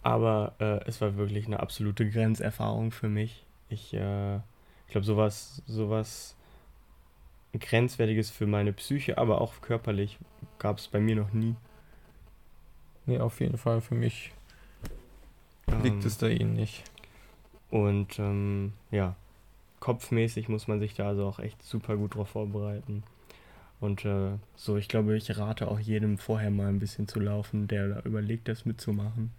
Aber 0.03 0.55
äh, 0.59 0.81
es 0.87 1.01
war 1.01 1.17
wirklich 1.17 1.47
eine 1.47 1.61
absolute 1.61 2.09
Grenzerfahrung 2.09 2.91
für 2.91 3.09
mich. 3.09 3.45
Ich, 3.69 3.93
äh, 3.95 4.37
ich 4.37 4.93
glaube, 4.93 5.05
sowas, 5.05 5.63
sowas 5.67 6.37
Grenzwertiges 7.59 8.31
für 8.31 8.47
meine 8.47 8.73
Psyche, 8.73 9.19
aber 9.19 9.41
auch 9.41 9.61
körperlich 9.61 10.19
gab 10.59 10.79
es 10.79 10.89
bei 10.89 11.01
mir 11.01 11.17
noch 11.17 11.33
nie. 11.33 11.55
Nee, 13.07 13.19
auf 13.19 13.41
jeden 13.41 13.59
Fall 13.59 13.81
für 13.81 13.95
mich 13.95 14.33
ähm, 15.67 15.83
liegt 15.83 16.05
es 16.05 16.19
da 16.19 16.29
ihnen 16.29 16.55
nicht. 16.55 16.85
Und 17.71 18.19
ähm, 18.19 18.73
ja, 18.91 19.17
kopfmäßig 19.81 20.49
muss 20.49 20.69
man 20.69 20.81
sich 20.81 20.95
da 20.95 21.09
also 21.09 21.27
auch 21.27 21.39
echt 21.39 21.63
super 21.63 21.97
gut 21.97 22.15
drauf 22.15 22.31
vorbereiten. 22.31 23.03
Und 23.81 24.05
äh, 24.05 24.33
so, 24.57 24.77
ich 24.77 24.89
glaube, 24.89 25.17
ich 25.17 25.37
rate 25.39 25.69
auch 25.69 25.81
jedem 25.81 26.19
vorher 26.19 26.51
mal 26.51 26.69
ein 26.69 26.79
bisschen 26.79 27.09
zu 27.09 27.19
laufen, 27.19 27.67
der 27.67 27.89
da 27.89 28.01
überlegt, 28.01 28.49
das 28.49 28.67
mitzumachen. 28.67 29.33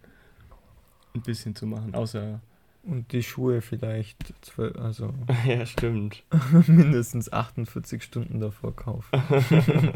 Ein 1.14 1.22
bisschen 1.22 1.54
zu 1.54 1.66
machen. 1.66 1.94
Außer 1.94 2.40
Und 2.82 3.12
die 3.12 3.22
Schuhe 3.22 3.60
vielleicht 3.60 4.34
zwölf, 4.40 4.76
also 4.76 5.14
ja, 5.46 5.64
stimmt. 5.64 6.24
mindestens 6.66 7.32
48 7.32 8.02
Stunden 8.02 8.40
davor 8.40 8.74
kaufen. 8.74 9.08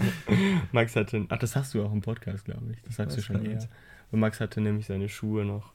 Max 0.73 0.95
hatte, 0.95 1.27
ach, 1.29 1.39
das 1.39 1.57
hast 1.57 1.75
du 1.75 1.85
auch 1.85 1.93
im 1.93 2.03
Podcast, 2.03 2.45
glaube 2.45 2.73
ich. 2.73 2.83
Das 2.83 2.97
sagst 2.97 3.17
du 3.17 3.23
schon 3.23 3.45
eher. 3.45 3.59
Max 4.13 4.41
hatte 4.41 4.61
nämlich 4.61 4.87
seine 4.87 5.09
Schuhe 5.09 5.45
noch 5.45 5.73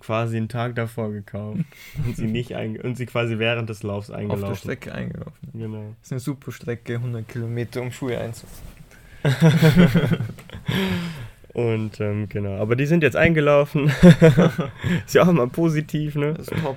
quasi 0.00 0.36
einen 0.36 0.48
Tag 0.48 0.74
davor 0.74 1.10
gekauft 1.12 1.60
und 2.06 2.16
sie 2.16 2.26
nicht 2.26 2.52
und 2.52 2.96
sie 2.96 3.06
quasi 3.06 3.38
während 3.38 3.68
des 3.70 3.82
Laufs 3.82 4.10
Auf 4.10 4.16
eingelaufen. 4.16 4.48
der 4.48 4.56
Strecke 4.56 4.94
eingelaufen. 4.94 5.48
Genau. 5.52 5.94
Das 6.00 6.08
ist 6.08 6.12
eine 6.12 6.20
super 6.20 6.52
Strecke, 6.52 6.94
100 6.96 7.28
Kilometer, 7.28 7.82
um 7.82 7.90
Schuhe 7.90 8.18
einzulaufen. 8.18 8.74
Und 11.54 12.00
ähm, 12.00 12.28
genau, 12.28 12.60
aber 12.60 12.74
die 12.74 12.84
sind 12.84 13.04
jetzt 13.04 13.16
eingelaufen. 13.16 13.86
ist 15.06 15.14
ja 15.14 15.22
auch 15.22 15.28
immer 15.28 15.46
positiv, 15.46 16.16
ne? 16.16 16.34
Das 16.34 16.48
ist 16.48 16.62
top. 16.62 16.76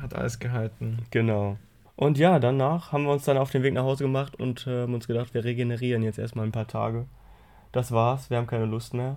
Hat 0.00 0.14
alles 0.14 0.38
gehalten. 0.38 0.98
Genau. 1.10 1.58
Und 1.96 2.16
ja, 2.16 2.38
danach 2.38 2.92
haben 2.92 3.04
wir 3.04 3.12
uns 3.12 3.24
dann 3.24 3.36
auf 3.36 3.50
den 3.50 3.64
Weg 3.64 3.74
nach 3.74 3.82
Hause 3.82 4.04
gemacht 4.04 4.36
und 4.38 4.66
äh, 4.66 4.82
haben 4.82 4.94
uns 4.94 5.08
gedacht, 5.08 5.34
wir 5.34 5.44
regenerieren 5.44 6.02
jetzt 6.02 6.18
erstmal 6.18 6.46
ein 6.46 6.52
paar 6.52 6.68
Tage. 6.68 7.06
Das 7.72 7.90
war's, 7.90 8.30
wir 8.30 8.36
haben 8.36 8.46
keine 8.46 8.66
Lust 8.66 8.94
mehr. 8.94 9.16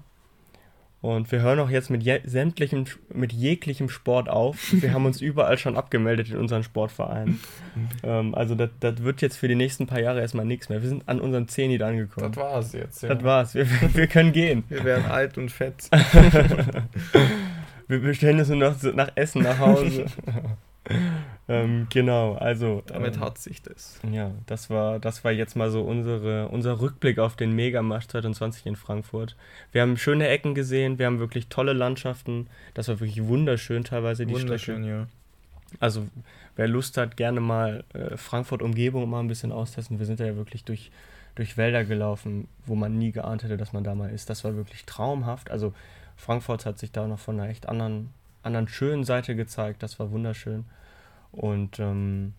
Und 1.02 1.32
wir 1.32 1.42
hören 1.42 1.60
auch 1.60 1.70
jetzt 1.70 1.90
mit 1.90 2.04
je 2.04 2.20
sämtlichem, 2.26 2.86
mit 3.14 3.32
jeglichem 3.32 3.88
Sport 3.90 4.28
auf. 4.28 4.74
Wir 4.74 4.94
haben 4.94 5.06
uns 5.06 5.22
überall 5.22 5.58
schon 5.58 5.78
abgemeldet 5.78 6.30
in 6.30 6.38
unseren 6.38 6.64
Sportvereinen. 6.64 7.40
ähm, 8.04 8.36
also 8.36 8.56
das, 8.56 8.70
das 8.82 9.02
wird 9.02 9.22
jetzt 9.22 9.38
für 9.38 9.48
die 9.48 9.56
nächsten 9.56 9.88
paar 9.88 10.02
Jahre 10.02 10.20
erstmal 10.20 10.46
nichts 10.46 10.68
mehr. 10.68 10.82
Wir 10.82 10.90
sind 10.90 11.08
an 11.08 11.22
unseren 11.22 11.48
Zenit 11.48 11.82
angekommen. 11.82 12.34
Das 12.34 12.44
war's 12.44 12.74
jetzt. 12.74 13.04
Ja. 13.04 13.16
Das 13.16 13.24
war's. 13.24 13.56
Wir, 13.56 13.66
wir 13.94 14.08
können 14.08 14.34
gehen. 14.34 14.64
Wir 14.68 14.84
werden 14.84 15.06
alt 15.06 15.38
und 15.38 15.52
fett. 15.52 15.90
Wir 17.90 18.02
bestellen 18.02 18.38
uns 18.38 18.50
nur 18.50 18.58
noch 18.58 18.76
nach 18.94 19.10
Essen 19.16 19.42
nach 19.42 19.58
Hause. 19.58 20.06
Ähm, 21.50 21.88
genau, 21.90 22.36
also. 22.36 22.84
Damit 22.86 23.16
ähm, 23.16 23.22
hat 23.22 23.40
sich 23.40 23.64
das. 23.64 24.00
Ja, 24.10 24.32
das 24.46 24.70
war, 24.70 25.00
das 25.00 25.24
war 25.24 25.32
jetzt 25.32 25.56
mal 25.56 25.72
so 25.72 25.82
unsere, 25.82 26.48
unser 26.50 26.80
Rückblick 26.80 27.18
auf 27.18 27.36
den 27.36 27.54
Megamarsch 27.54 28.08
2020 28.08 28.68
in 28.68 28.76
Frankfurt. 28.76 29.36
Wir 29.72 29.82
haben 29.82 29.98
schöne 29.98 30.28
Ecken 30.28 30.54
gesehen, 30.54 31.00
wir 31.00 31.08
haben 31.08 31.18
wirklich 31.18 31.48
tolle 31.48 31.74
Landschaften. 31.74 32.48
Das 32.76 32.88
war 32.88 33.00
wirklich 33.00 33.26
wunderschön 33.26 33.84
teilweise 33.84 34.28
die 34.28 34.36
Wunderschön, 34.36 34.84
Strecke. 34.84 34.98
ja. 35.00 35.08
Also 35.80 36.08
wer 36.56 36.68
Lust 36.68 36.98
hat, 36.98 37.18
gerne 37.18 37.40
mal 37.40 37.84
äh, 37.94 38.16
Frankfurt-Umgebung 38.16 39.10
mal 39.10 39.20
ein 39.20 39.28
bisschen 39.28 39.52
austesten. 39.52 39.98
Wir 39.98 40.06
sind 40.06 40.20
da 40.20 40.26
ja 40.26 40.36
wirklich 40.36 40.66
durch, 40.66 40.92
durch 41.34 41.58
Wälder 41.58 41.84
gelaufen, 41.84 42.48
wo 42.68 42.76
man 42.76 42.96
nie 42.96 43.12
geahnt 43.12 43.44
hätte, 43.44 43.58
dass 43.58 43.74
man 43.74 43.84
da 43.84 43.96
mal 43.96 44.12
ist. 44.12 44.30
Das 44.30 44.44
war 44.44 44.56
wirklich 44.56 44.86
traumhaft. 44.86 45.50
Also 45.50 45.74
Frankfurt 46.16 46.68
hat 46.68 46.78
sich 46.78 46.92
da 46.92 47.08
noch 47.08 47.20
von 47.20 47.40
einer 47.40 47.50
echt 47.50 47.68
anderen, 47.68 48.10
anderen 48.44 48.68
schönen 48.68 49.04
Seite 49.04 49.36
gezeigt. 49.36 49.82
Das 49.82 50.00
war 50.00 50.12
wunderschön. 50.12 50.66
Und 51.32 51.80
ähm, 51.80 52.34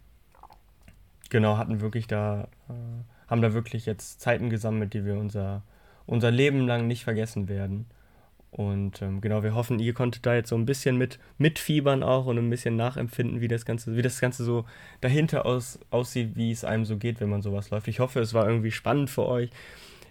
genau, 1.31 1.57
hatten 1.57 1.81
wirklich 1.81 2.07
da, 2.07 2.49
äh, 2.69 3.29
haben 3.29 3.43
da 3.43 3.53
wirklich 3.53 3.87
jetzt 3.87 4.21
Zeiten 4.21 4.51
gesammelt, 4.51 4.95
die 4.95 5.05
wir 5.05 5.15
unser, 5.15 5.63
unser 6.07 6.31
Leben 6.31 6.67
lang 6.67 6.87
nicht 6.87 7.05
vergessen 7.05 7.49
werden. 7.49 7.87
Und 8.51 9.01
ähm, 9.01 9.21
genau, 9.21 9.45
wir 9.45 9.55
hoffen, 9.55 9.79
ihr 9.79 9.95
konntet 9.95 10.27
da 10.27 10.35
jetzt 10.35 10.49
so 10.49 10.57
ein 10.57 10.67
bisschen 10.67 10.99
mit 10.99 11.21
mitfiebern 11.39 12.03
auch 12.03 12.27
und 12.27 12.37
ein 12.37 12.51
bisschen 12.51 12.75
nachempfinden, 12.75 13.41
wie 13.41 13.47
das 13.47 13.65
Ganze, 13.65 13.97
wie 13.97 14.03
das 14.03 14.21
Ganze 14.21 14.43
so 14.43 14.65
dahinter 15.01 15.47
aus, 15.47 15.79
aussieht, 15.91 16.35
wie 16.35 16.51
es 16.51 16.65
einem 16.65 16.85
so 16.85 16.97
geht, 16.97 17.21
wenn 17.21 17.31
man 17.31 17.43
sowas 17.43 17.71
läuft. 17.71 17.87
Ich 17.87 18.01
hoffe, 18.01 18.19
es 18.19 18.35
war 18.35 18.49
irgendwie 18.49 18.73
spannend 18.73 19.09
für 19.09 19.25
euch. 19.25 19.51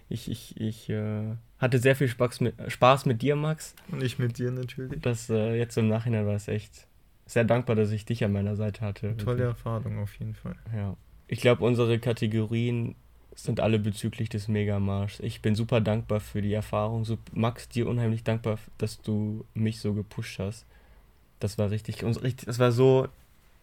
Ich, 0.08 0.30
ich, 0.30 0.58
ich 0.58 0.88
äh, 0.88 1.34
hatte 1.58 1.78
sehr 1.78 1.94
viel 1.94 2.08
Spaß 2.08 2.40
mit, 2.40 2.54
Spaß 2.66 3.04
mit 3.04 3.20
dir, 3.20 3.36
Max. 3.36 3.74
Und 3.92 4.02
ich 4.02 4.18
mit 4.18 4.38
dir 4.38 4.50
natürlich. 4.50 5.02
Das 5.02 5.28
äh, 5.28 5.56
jetzt 5.56 5.76
im 5.76 5.88
Nachhinein 5.88 6.26
war 6.26 6.34
es 6.34 6.48
echt 6.48 6.86
sehr 7.32 7.44
dankbar, 7.44 7.76
dass 7.76 7.90
ich 7.92 8.04
dich 8.04 8.24
an 8.24 8.32
meiner 8.32 8.56
Seite 8.56 8.80
hatte. 8.80 9.16
Tolle 9.16 9.44
Erfahrung 9.44 9.98
auf 9.98 10.14
jeden 10.18 10.34
Fall. 10.34 10.56
Ja. 10.74 10.96
Ich 11.28 11.40
glaube, 11.40 11.64
unsere 11.64 11.98
Kategorien 11.98 12.94
sind 13.36 13.60
alle 13.60 13.78
bezüglich 13.78 14.28
des 14.28 14.48
Megamarschs. 14.48 15.20
Ich 15.20 15.40
bin 15.40 15.54
super 15.54 15.80
dankbar 15.80 16.18
für 16.20 16.42
die 16.42 16.52
Erfahrung. 16.52 17.04
So, 17.04 17.18
Max, 17.32 17.68
dir 17.68 17.86
unheimlich 17.88 18.24
dankbar, 18.24 18.58
dass 18.78 19.00
du 19.00 19.44
mich 19.54 19.80
so 19.80 19.94
gepusht 19.94 20.38
hast. 20.40 20.66
Das 21.38 21.56
war 21.56 21.70
richtig, 21.70 21.98
das 22.44 22.58
war 22.58 22.72
so 22.72 23.08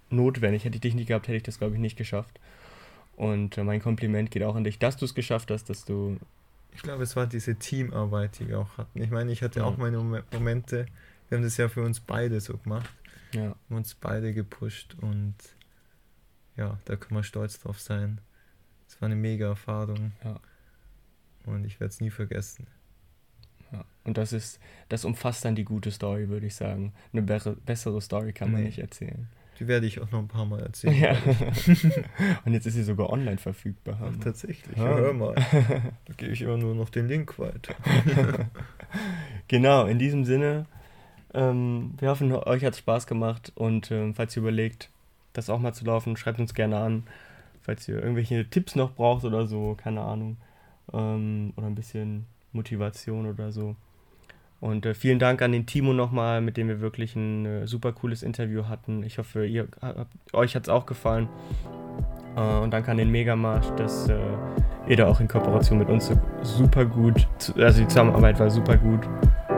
notwendig. 0.10 0.64
Hätte 0.66 0.76
ich 0.76 0.82
dich 0.82 0.96
nicht 0.96 1.08
gehabt, 1.08 1.28
hätte 1.28 1.38
ich 1.38 1.44
das, 1.44 1.60
glaube 1.60 1.74
ich, 1.76 1.80
nicht 1.82 1.98
geschafft. 1.98 2.40
Und 3.18 3.58
äh, 3.58 3.64
mein 3.64 3.82
Kompliment 3.82 4.32
geht 4.32 4.44
auch 4.44 4.56
an 4.56 4.64
dich, 4.64 4.80
dass 4.80 4.96
du 4.98 5.06
es 5.06 5.14
geschafft 5.14 5.52
hast, 5.52 5.70
dass 5.70 5.84
du. 5.86 6.18
Ich 6.74 6.82
glaube, 6.84 7.04
es 7.04 7.16
war 7.16 7.26
diese 7.28 7.56
Teamarbeit, 7.56 8.40
die 8.40 8.48
wir 8.48 8.60
auch 8.60 8.78
hatten. 8.78 9.02
Ich 9.02 9.10
meine, 9.12 9.32
ich 9.32 9.42
hatte 9.42 9.60
Ja. 9.60 9.66
auch 9.66 9.78
meine 9.78 9.98
Mom- 9.98 10.22
Momente. 10.32 10.86
Wir 11.30 11.38
haben 11.38 11.44
das 11.44 11.58
ja 11.58 11.68
für 11.68 11.82
uns 11.84 12.00
beide 12.00 12.40
so 12.40 12.56
gemacht. 12.58 12.90
Ja, 13.34 13.42
Wir 13.42 13.50
haben 13.50 13.76
uns 13.76 13.96
beide 13.96 14.34
gepusht 14.34 14.96
und 15.02 15.36
ja, 16.56 16.80
da 16.86 16.96
können 16.96 17.20
wir 17.20 17.24
stolz 17.24 17.60
drauf 17.60 17.80
sein. 17.80 18.20
Es 18.88 19.00
war 19.02 19.08
eine 19.08 19.16
mega 19.16 19.48
Erfahrung. 19.48 20.14
Ja. 20.24 20.40
Und 21.46 21.66
ich 21.66 21.80
werde 21.80 21.90
es 21.92 22.02
nie 22.02 22.10
vergessen. 22.10 22.68
ja. 23.72 23.84
Und 24.04 24.18
das 24.18 24.34
ist, 24.34 24.60
das 24.90 25.06
umfasst 25.06 25.44
dann 25.46 25.56
die 25.56 25.66
gute 25.66 25.92
Story, 25.92 26.30
würde 26.30 26.48
ich 26.48 26.56
sagen. 26.56 26.94
Eine 27.14 27.22
bere, 27.22 27.56
bessere 27.58 28.02
Story 28.02 28.34
kann 28.34 28.52
man 28.52 28.62
Nee. 28.62 28.68
nicht 28.68 28.80
erzählen. 28.80 29.28
Die 29.60 29.68
werde 29.68 29.88
ich 29.88 30.00
auch 30.00 30.12
noch 30.12 30.20
ein 30.20 30.28
paar 30.28 30.46
Mal 30.46 30.62
erzählen. 30.62 30.96
Ja. 30.96 31.18
Und 32.46 32.54
jetzt 32.54 32.66
ist 32.68 32.76
sie 32.76 32.84
sogar 32.84 33.10
online 33.10 33.38
verfügbar. 33.40 34.00
Ach, 34.02 34.16
tatsächlich, 34.24 34.78
Ja. 34.78 34.84
hör 34.84 35.14
mal. 35.14 35.34
Da 36.06 36.14
gebe 36.16 36.32
ich 36.32 36.42
immer 36.44 36.58
nur 36.58 36.76
noch 36.76 36.90
den 36.90 37.08
Link 37.08 37.38
weiter. 37.40 37.76
Genau, 39.48 39.86
in 39.86 39.98
diesem 40.00 40.26
Sinne, 40.26 40.66
ähm, 41.34 41.92
wir 42.00 42.10
hoffen, 42.10 42.32
euch 42.34 42.64
hat 42.64 42.74
es 42.74 42.80
Spaß 42.80 43.08
gemacht 43.08 43.52
und 43.56 43.92
ähm, 43.92 44.16
falls 44.16 44.36
ihr 44.36 44.42
überlegt, 44.42 44.90
das 45.34 45.50
auch 45.50 45.60
mal 45.60 45.74
zu 45.74 45.86
laufen, 45.86 46.18
schreibt 46.18 46.40
uns 46.40 46.54
gerne 46.54 46.78
an. 46.78 47.04
Falls 47.62 47.88
ihr 47.88 48.02
irgendwelche 48.02 48.50
Tipps 48.50 48.76
noch 48.76 48.92
braucht 48.94 49.26
oder 49.26 49.46
so, 49.46 49.76
keine 49.76 50.02
Ahnung. 50.02 50.38
Ähm, 50.94 51.54
oder 51.58 51.68
ein 51.68 51.76
bisschen 51.76 52.26
Motivation 52.54 53.26
oder 53.28 53.52
so. 53.52 53.76
Und 54.62 54.86
äh, 54.86 54.94
vielen 54.96 55.20
Dank 55.20 55.42
an 55.42 55.52
den 55.52 55.66
Timo 55.66 55.94
nochmal, 55.94 56.42
mit 56.42 56.58
dem 56.58 56.70
wir 56.70 56.80
wirklich 56.80 57.16
ein 57.16 57.46
äh, 57.46 57.68
super 57.68 57.92
cooles 57.92 58.24
Interview 58.24 58.66
hatten. 58.68 59.04
Ich 59.04 59.18
hoffe, 59.20 59.46
ihr, 59.46 59.68
habt- 59.82 60.34
euch 60.34 60.56
hat 60.56 60.64
es 60.64 60.70
auch 60.70 60.86
gefallen. 60.86 61.28
Äh, 62.36 62.60
und 62.60 62.72
danke 62.72 62.90
an 62.90 62.98
den 62.98 63.12
Megamarsch, 63.12 63.68
dass 63.76 64.08
äh, 64.08 64.18
ihr 64.88 64.96
da 64.96 65.08
auch 65.08 65.20
in 65.20 65.28
Kooperation 65.28 65.78
mit 65.78 65.90
uns 65.90 66.12
super 66.42 66.86
gut, 66.86 67.28
also 67.58 67.82
die 67.82 67.88
Zusammenarbeit 67.88 68.40
war 68.40 68.50
super 68.50 68.78
gut. 68.78 69.02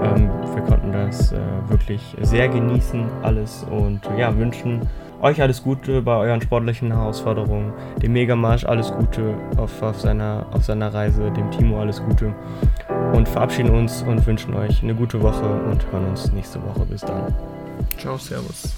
Ähm, 0.04 0.30
wir 0.54 0.64
konnten 0.64 0.92
das 0.92 1.32
äh, 1.32 1.40
wirklich 1.68 2.16
sehr 2.22 2.48
genießen, 2.48 3.06
alles. 3.24 3.66
Und 3.70 4.02
ja, 4.18 4.36
wünschen 4.36 4.82
euch 5.22 5.42
alles 5.42 5.64
Gute 5.64 6.02
bei 6.02 6.16
euren 6.16 6.42
sportlichen 6.42 6.92
Herausforderungen. 6.92 7.74
Dem 8.02 8.14
Megamarsch 8.14 8.66
alles 8.66 8.92
Gute 8.92 9.36
auf, 9.58 9.82
auf, 9.82 10.00
seiner, 10.00 10.46
auf 10.52 10.64
seiner 10.64 10.94
Reise. 10.94 11.32
Dem 11.32 11.52
Timo 11.52 11.80
alles 11.82 12.02
Gute. 12.04 12.34
Und 13.14 13.28
verabschieden 13.28 13.72
uns 13.72 14.04
und 14.04 14.26
wünschen 14.26 14.54
euch 14.54 14.82
eine 14.84 14.96
gute 14.96 15.22
Woche 15.22 15.46
und 15.70 15.86
hören 15.92 16.06
uns 16.06 16.32
nächste 16.32 16.62
Woche. 16.64 16.86
Bis 16.86 17.02
dann. 17.02 17.34
Ciao, 17.98 18.18
Servus. 18.18 18.76